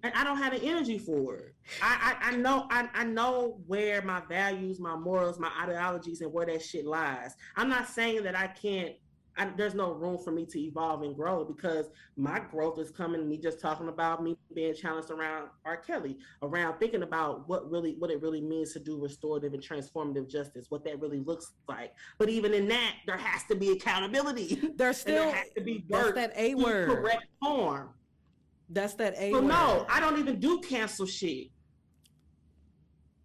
[0.02, 1.54] and I don't have the energy for it.
[1.80, 6.32] I, I, I know I, I know where my values, my morals, my ideologies, and
[6.32, 7.34] where that shit lies.
[7.56, 8.94] I'm not saying that I can't.
[9.36, 11.86] I, there's no room for me to evolve and grow because
[12.16, 13.28] my growth is coming.
[13.28, 15.76] Me just talking about me being challenged around R.
[15.76, 20.30] Kelly, around thinking about what really what it really means to do restorative and transformative
[20.30, 21.92] justice, what that really looks like.
[22.18, 24.54] But even in that, there has to be accountability.
[24.76, 26.90] There's and there still has to be work that A word.
[26.90, 27.90] correct form.
[28.70, 29.48] That's that A So word.
[29.48, 31.48] no, I don't even do cancel shit.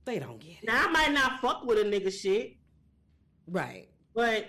[0.06, 0.66] They don't get it.
[0.66, 2.56] Now I might not fuck with a nigga shit,
[3.48, 3.90] Right.
[4.16, 4.48] but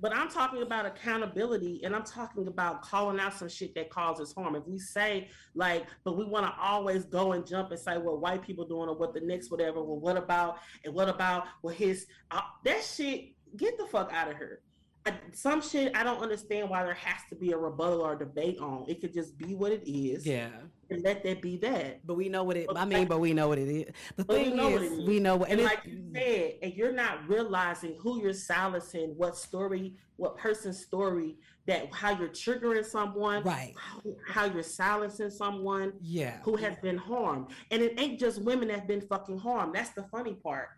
[0.00, 4.32] but I'm talking about accountability and I'm talking about calling out some shit that causes
[4.32, 4.56] harm.
[4.56, 8.20] If we say like, but we want to always go and jump and say what
[8.20, 9.82] white people doing or what the next whatever.
[9.82, 13.34] Well, what about and what about well his uh, that shit?
[13.56, 14.60] Get the fuck out of here.
[15.06, 18.58] I, some shit I don't understand why there has to be a rebuttal or debate
[18.58, 18.84] on.
[18.86, 20.26] It could just be what it is.
[20.26, 20.48] Yeah.
[20.90, 22.04] And let that be that.
[22.06, 22.68] But we know what it.
[22.74, 23.86] I mean, like- but we know what it is.
[24.16, 25.06] The But we thing is, what is, it is.
[25.08, 25.48] we know what.
[25.48, 30.36] And And like you said, and you're not realizing who you're silencing, what story, what
[30.36, 33.72] person's story, that how you're triggering someone, right.
[33.78, 36.40] how, how you're silencing someone Yeah.
[36.42, 37.46] who has been harmed.
[37.70, 39.74] And it ain't just women that have been fucking harmed.
[39.74, 40.68] That's the funny part.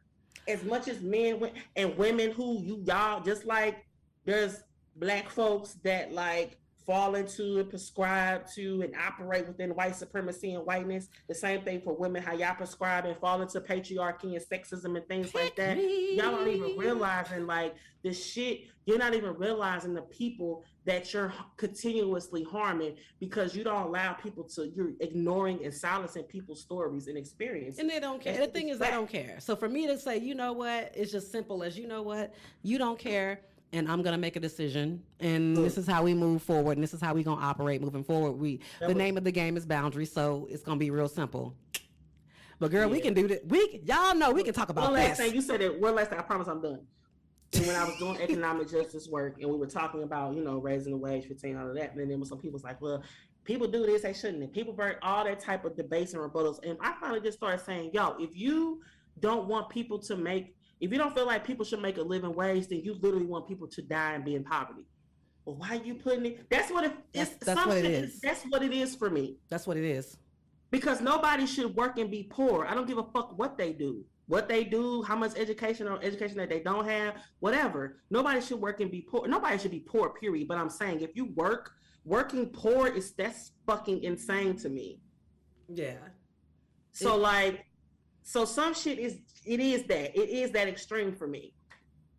[0.46, 1.40] As much as men
[1.76, 3.84] and women who you y'all just like
[4.24, 4.62] there's
[4.96, 10.66] black folks that like fall into and prescribe to and operate within white supremacy and
[10.66, 11.08] whiteness.
[11.28, 15.06] The same thing for women, how y'all prescribe and fall into patriarchy and sexism and
[15.06, 15.78] things like that.
[15.78, 21.32] Y'all aren't even realizing like the shit, you're not even realizing the people that you're
[21.56, 27.16] continuously harming because you don't allow people to you're ignoring and silencing people's stories and
[27.16, 27.78] experiences.
[27.78, 28.34] And they don't care.
[28.34, 29.36] That's The thing is, they don't care.
[29.38, 32.34] So for me to say, you know what, it's just simple as you know what,
[32.62, 33.42] you don't care,
[33.72, 36.92] and I'm gonna make a decision, and this is how we move forward, and this
[36.94, 38.32] is how we gonna operate moving forward.
[38.32, 41.54] We the was- name of the game is boundaries, so it's gonna be real simple.
[42.58, 43.46] But girl, we can do that.
[43.48, 45.26] We y'all know we can talk about one last this.
[45.26, 45.80] thing, you said it.
[45.80, 46.80] One last thing, I promise I'm done.
[47.54, 50.58] And when I was doing economic justice work, and we were talking about, you know,
[50.58, 52.80] raising the wage, 15, all of that, and then there was some people was like,
[52.80, 53.02] well,
[53.44, 54.42] people do this, they shouldn't.
[54.42, 56.60] And people bring all that type of debates and rebuttals.
[56.64, 58.80] And I finally just started saying, yo, if you
[59.20, 62.34] don't want people to make, if you don't feel like people should make a living
[62.34, 64.84] wage, then you literally want people to die and be in poverty.
[65.44, 66.50] Well, why are you putting it?
[66.50, 66.92] That's what it.
[67.14, 68.20] That's- it's that's what it shit- is.
[68.20, 70.16] That's what it is for me That's what it is.
[70.70, 72.66] because nobody should work and be poor.
[72.66, 76.02] I don't give a fuck what they do, what they do, how much education or
[76.02, 78.02] education that they don't have, whatever.
[78.10, 79.26] Nobody should work and be poor.
[79.28, 80.48] Nobody should be poor, period.
[80.48, 81.70] But I'm saying if you work,
[82.04, 85.00] working poor is that's fucking insane to me.
[85.68, 85.98] Yeah.
[86.92, 87.66] So It- like,
[88.22, 91.52] so some shit is it is that it is that extreme for me.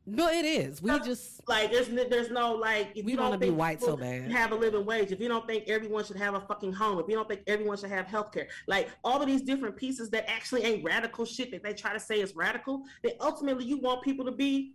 [0.05, 0.81] No, it is.
[0.81, 4.29] We just Like there's there's no like if We don't wanna be white so bad.
[4.31, 7.07] have a living wage, if you don't think everyone should have a fucking home, if
[7.07, 10.29] you don't think everyone should have health care, like all of these different pieces that
[10.29, 14.03] actually ain't radical shit that they try to say is radical, then ultimately you want
[14.03, 14.73] people to be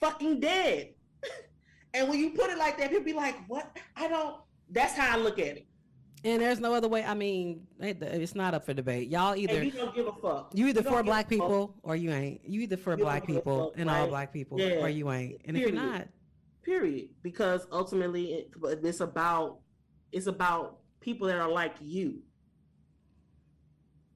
[0.00, 0.90] fucking dead.
[1.94, 3.76] and when you put it like that, people be like, "What?
[3.96, 4.36] I don't."
[4.70, 5.66] That's how I look at it.
[6.24, 7.04] And there's no other way.
[7.04, 9.08] I mean, it- it's not up for debate.
[9.08, 10.50] Y'all either And you don't give a fuck.
[10.54, 12.40] You either don't for black people or you ain't.
[12.48, 14.82] You either for You black people fuck, and all black people Yeah.
[14.82, 15.40] or you ain't.
[15.44, 16.08] And if you're not,
[16.62, 18.50] period because ultimately it,
[18.82, 19.60] it's about
[20.12, 22.20] it's about people that are like you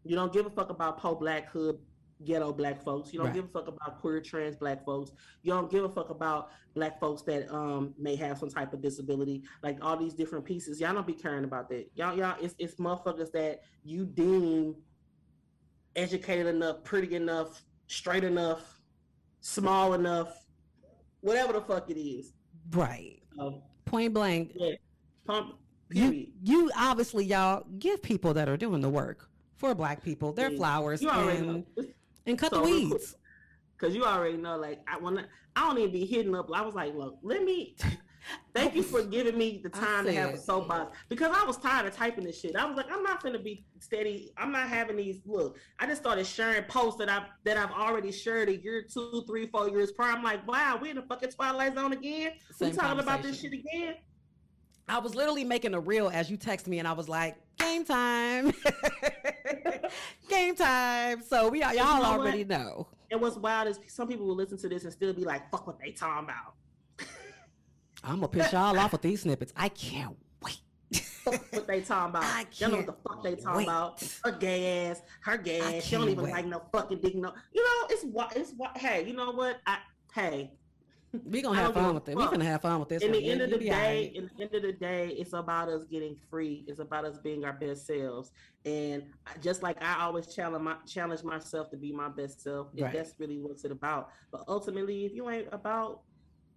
[0.05, 1.79] you don't give a fuck about poor black hood
[2.25, 3.35] ghetto black folks you don't Right.
[3.37, 5.13] give a fuck about queer trans black folks
[5.43, 8.81] you don't give a fuck about black folks that um may have some type of
[8.83, 12.55] disability like all these different pieces y'all don't be caring about that y'all y'all it's,
[12.59, 14.75] it's motherfuckers that you deem
[15.97, 18.81] educated enough pretty enough straight enough
[19.41, 20.47] small enough
[21.21, 22.33] whatever the fuck it is
[22.71, 23.19] right?
[23.39, 24.53] um, Point blank.
[24.55, 24.73] yeah.
[25.27, 25.57] Pump.
[25.91, 30.51] You you obviously y'all give people that are doing the work for black people their
[30.51, 30.57] Yeah.
[30.57, 31.47] flowers You and
[31.77, 31.85] know.
[32.27, 33.15] And cut So, the weeds.
[33.77, 34.57] because you already know.
[34.57, 35.25] Like I want to,
[35.57, 36.49] I don't even be hitting up.
[36.55, 37.77] I was like, look, let me.
[38.55, 41.87] Thank you for giving me the time to have a soapbox because I was tired
[41.87, 42.55] of typing this shit.
[42.55, 44.31] I was like, I'm not gonna be steady.
[44.37, 45.19] I'm not having these.
[45.27, 49.25] Look, I just started sharing posts that I've that I've already shared a year, two,
[49.27, 50.13] three, four years prior.
[50.13, 52.35] I'm like, wow, we in the fucking twilight zone again.
[52.53, 53.97] Same we talking about this shit again.
[54.89, 57.85] I was literally making a reel as you text me, and I was like, "Game
[57.85, 58.53] time,
[60.29, 62.49] game time." So we y'all you know already what?
[62.49, 62.89] know.
[63.11, 65.67] And what's wild is some people will listen to this and still be like, "Fuck
[65.67, 66.55] what they talking about."
[68.05, 69.53] I'm gonna piss y'all off with these snippets.
[69.57, 70.61] I can't wait.
[71.25, 72.25] what they talking about?
[72.25, 73.65] I can't Y'all know what the fuck they talking wait.
[73.65, 74.03] about?
[74.25, 75.85] Her gay ass, her gay ass.
[75.85, 76.33] She don't even wait.
[76.33, 77.15] like no fucking dick.
[77.15, 78.77] No, you know it's what it's what.
[78.77, 79.61] Hey, you know what?
[79.67, 79.79] I
[80.15, 80.53] hey.
[81.25, 82.17] We gonna have fun with it.
[82.17, 83.03] We gonna have fun with this.
[83.03, 85.85] In the end of the day, in the end of the day, it's about us
[85.85, 86.65] getting free.
[86.67, 88.33] It's about us being our best selves.
[88.65, 89.05] And
[89.41, 92.93] just like I always challenge my challenge myself to be my best self, right.
[92.93, 94.11] that's really what's it about.
[94.31, 96.01] But ultimately, if you ain't about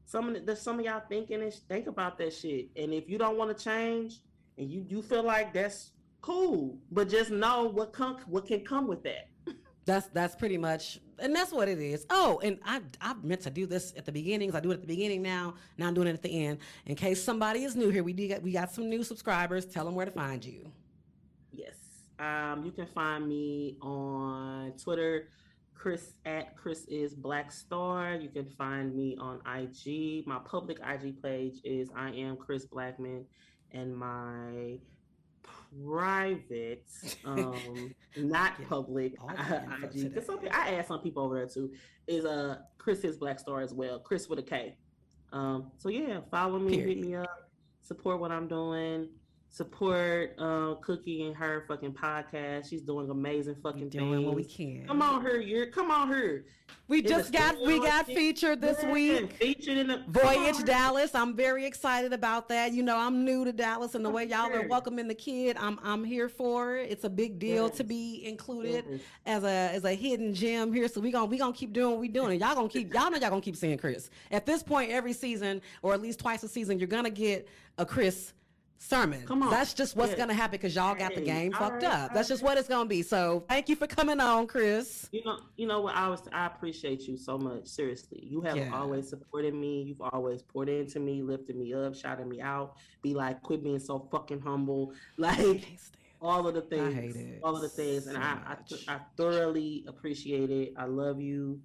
[0.06, 2.70] some of the, some of y'all thinking and think about that shit.
[2.76, 4.20] And if you don't want to change
[4.58, 5.92] and you you feel like that's
[6.22, 9.28] cool, but just know what come what can come with that.
[9.86, 12.06] That's that's pretty much, and that's what it is.
[12.10, 14.50] Oh, and I I meant to do this at the beginning.
[14.50, 15.56] Because I do it at the beginning now.
[15.78, 16.60] Now I'm doing it at the end.
[16.86, 19.66] In case somebody is new here, we do get we got some new subscribers.
[19.66, 20.72] Tell them where to find you.
[21.52, 21.76] Yes,
[22.20, 25.30] um, you can find me on Twitter
[25.86, 28.16] Kris at Kris is Black Star.
[28.16, 30.26] You can find me on IG.
[30.26, 33.24] My public IG page is I am Kris Blackmon,
[33.72, 34.80] and my
[35.84, 36.88] private,
[37.26, 39.14] um, not public
[39.84, 40.14] IG.
[40.14, 41.72] Because some I ask some people over there too.
[42.08, 44.00] Is uh Kris is Black Star as well.
[44.00, 44.78] Kris with a K.
[45.32, 46.98] Um, so yeah, follow me, Period.
[46.98, 47.50] hit me up,
[47.82, 49.10] support what I'm doing
[49.56, 52.70] support uh, Cookie and her fucking podcast.
[52.70, 54.26] She's doing amazing fucking doing things.
[54.26, 54.86] what we can.
[54.86, 56.44] Come on her, you're come on her.
[56.88, 59.34] We in just got we got featured this yeah, week.
[59.34, 61.16] Featured in the Voyage Dallas.
[61.16, 62.74] I'm very excited about that.
[62.74, 65.80] You know, I'm new to Dallas and the way y'all are welcoming the kid, I'm
[65.82, 66.92] I'm here for it.
[66.92, 67.78] It's a big deal yes.
[67.78, 69.00] to be included yes.
[69.26, 70.90] as a as a hidden gem here.
[70.90, 72.32] So we gonna we gonna keep doing what we doing.
[72.34, 74.10] And y'all gonna keep y'all know y'all gonna keep seeing Kris.
[74.32, 77.86] At this point, every season or at least twice a season, you're gonna get a
[77.86, 78.34] Kris
[78.78, 79.26] sermon.
[79.26, 79.50] Come on.
[79.50, 80.18] That's just what's yeah.
[80.18, 82.14] going to happen because y'all got the game fucked right, up.
[82.14, 83.02] That's just what it's going to be.
[83.02, 85.10] So thank you for coming on, Kris.
[85.12, 85.96] You know, you know what?
[85.96, 87.68] I was, I appreciate you so much.
[87.68, 88.72] Seriously, you have yeah.
[88.74, 89.84] always supported me.
[89.84, 92.76] You've always poured into me, lifted me up, shouted me out.
[93.02, 94.94] Be like, quit being so fucking humble.
[95.18, 95.80] Like
[96.22, 98.58] all of the things, I hate it, all of the things, and so I,
[98.90, 100.74] I, I thoroughly appreciate it.
[100.78, 101.60] I love you.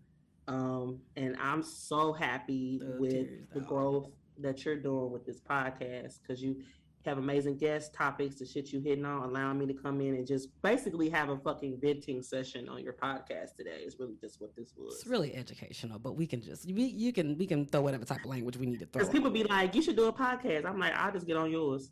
[0.49, 6.43] Um, and I'm so happy with the growth that you're doing with this podcast because
[6.43, 6.57] you
[7.05, 10.27] have amazing guest topics, the shit you hitting on, allowing me to come in and
[10.27, 13.83] just basically have a fucking venting session on your podcast today.
[13.85, 14.97] Is really just what this was.
[14.97, 18.21] It's really educational, but we can just we you can we can throw whatever type
[18.25, 19.01] of language we need to throw.
[19.01, 20.67] Because people be like, you should do a podcast.
[20.67, 21.91] I'm like, I'll just get on yours.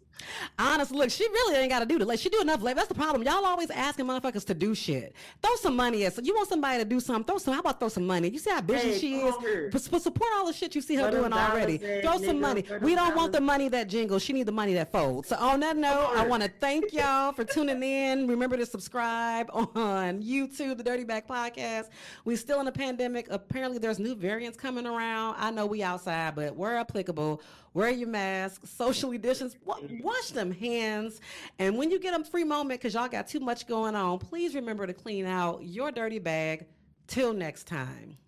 [0.59, 2.07] Honestly, look, she really ain't got to do it.
[2.07, 2.63] Like she do enough.
[2.63, 3.23] Like that's the problem.
[3.23, 5.15] Y'all always asking motherfuckers to do shit.
[5.43, 6.15] Throw some money at.
[6.15, 7.25] So you want somebody to do something?
[7.25, 7.55] Throw some.
[7.55, 8.29] How about throw some money?
[8.29, 9.35] You see how busy hey, she is.
[9.73, 11.79] But support all the shit you see her doing already.
[12.03, 12.65] Throw some money.
[12.83, 14.23] We don't want the money that jingles.
[14.23, 15.29] She need the money that folds.
[15.29, 18.27] So on that note, I want to thank y'all for tuning in.
[18.27, 19.69] Remember to subscribe on
[20.23, 21.89] YouTube, the Dirty Bag Podcast.
[22.25, 23.29] We're still in a pandemic.
[23.31, 25.37] Apparently, there's new variants coming around.
[25.39, 27.43] I know we outside, but we're applicable,
[27.75, 31.21] wear your mask, socially distance, wash them hands,
[31.59, 34.55] and when you get a free moment, because y'all got too much going on, please
[34.55, 36.67] remember to clean out your dirty bag.
[37.07, 38.19] Till next time.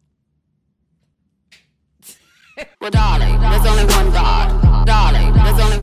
[2.80, 4.69] Well, darling, there's only one God.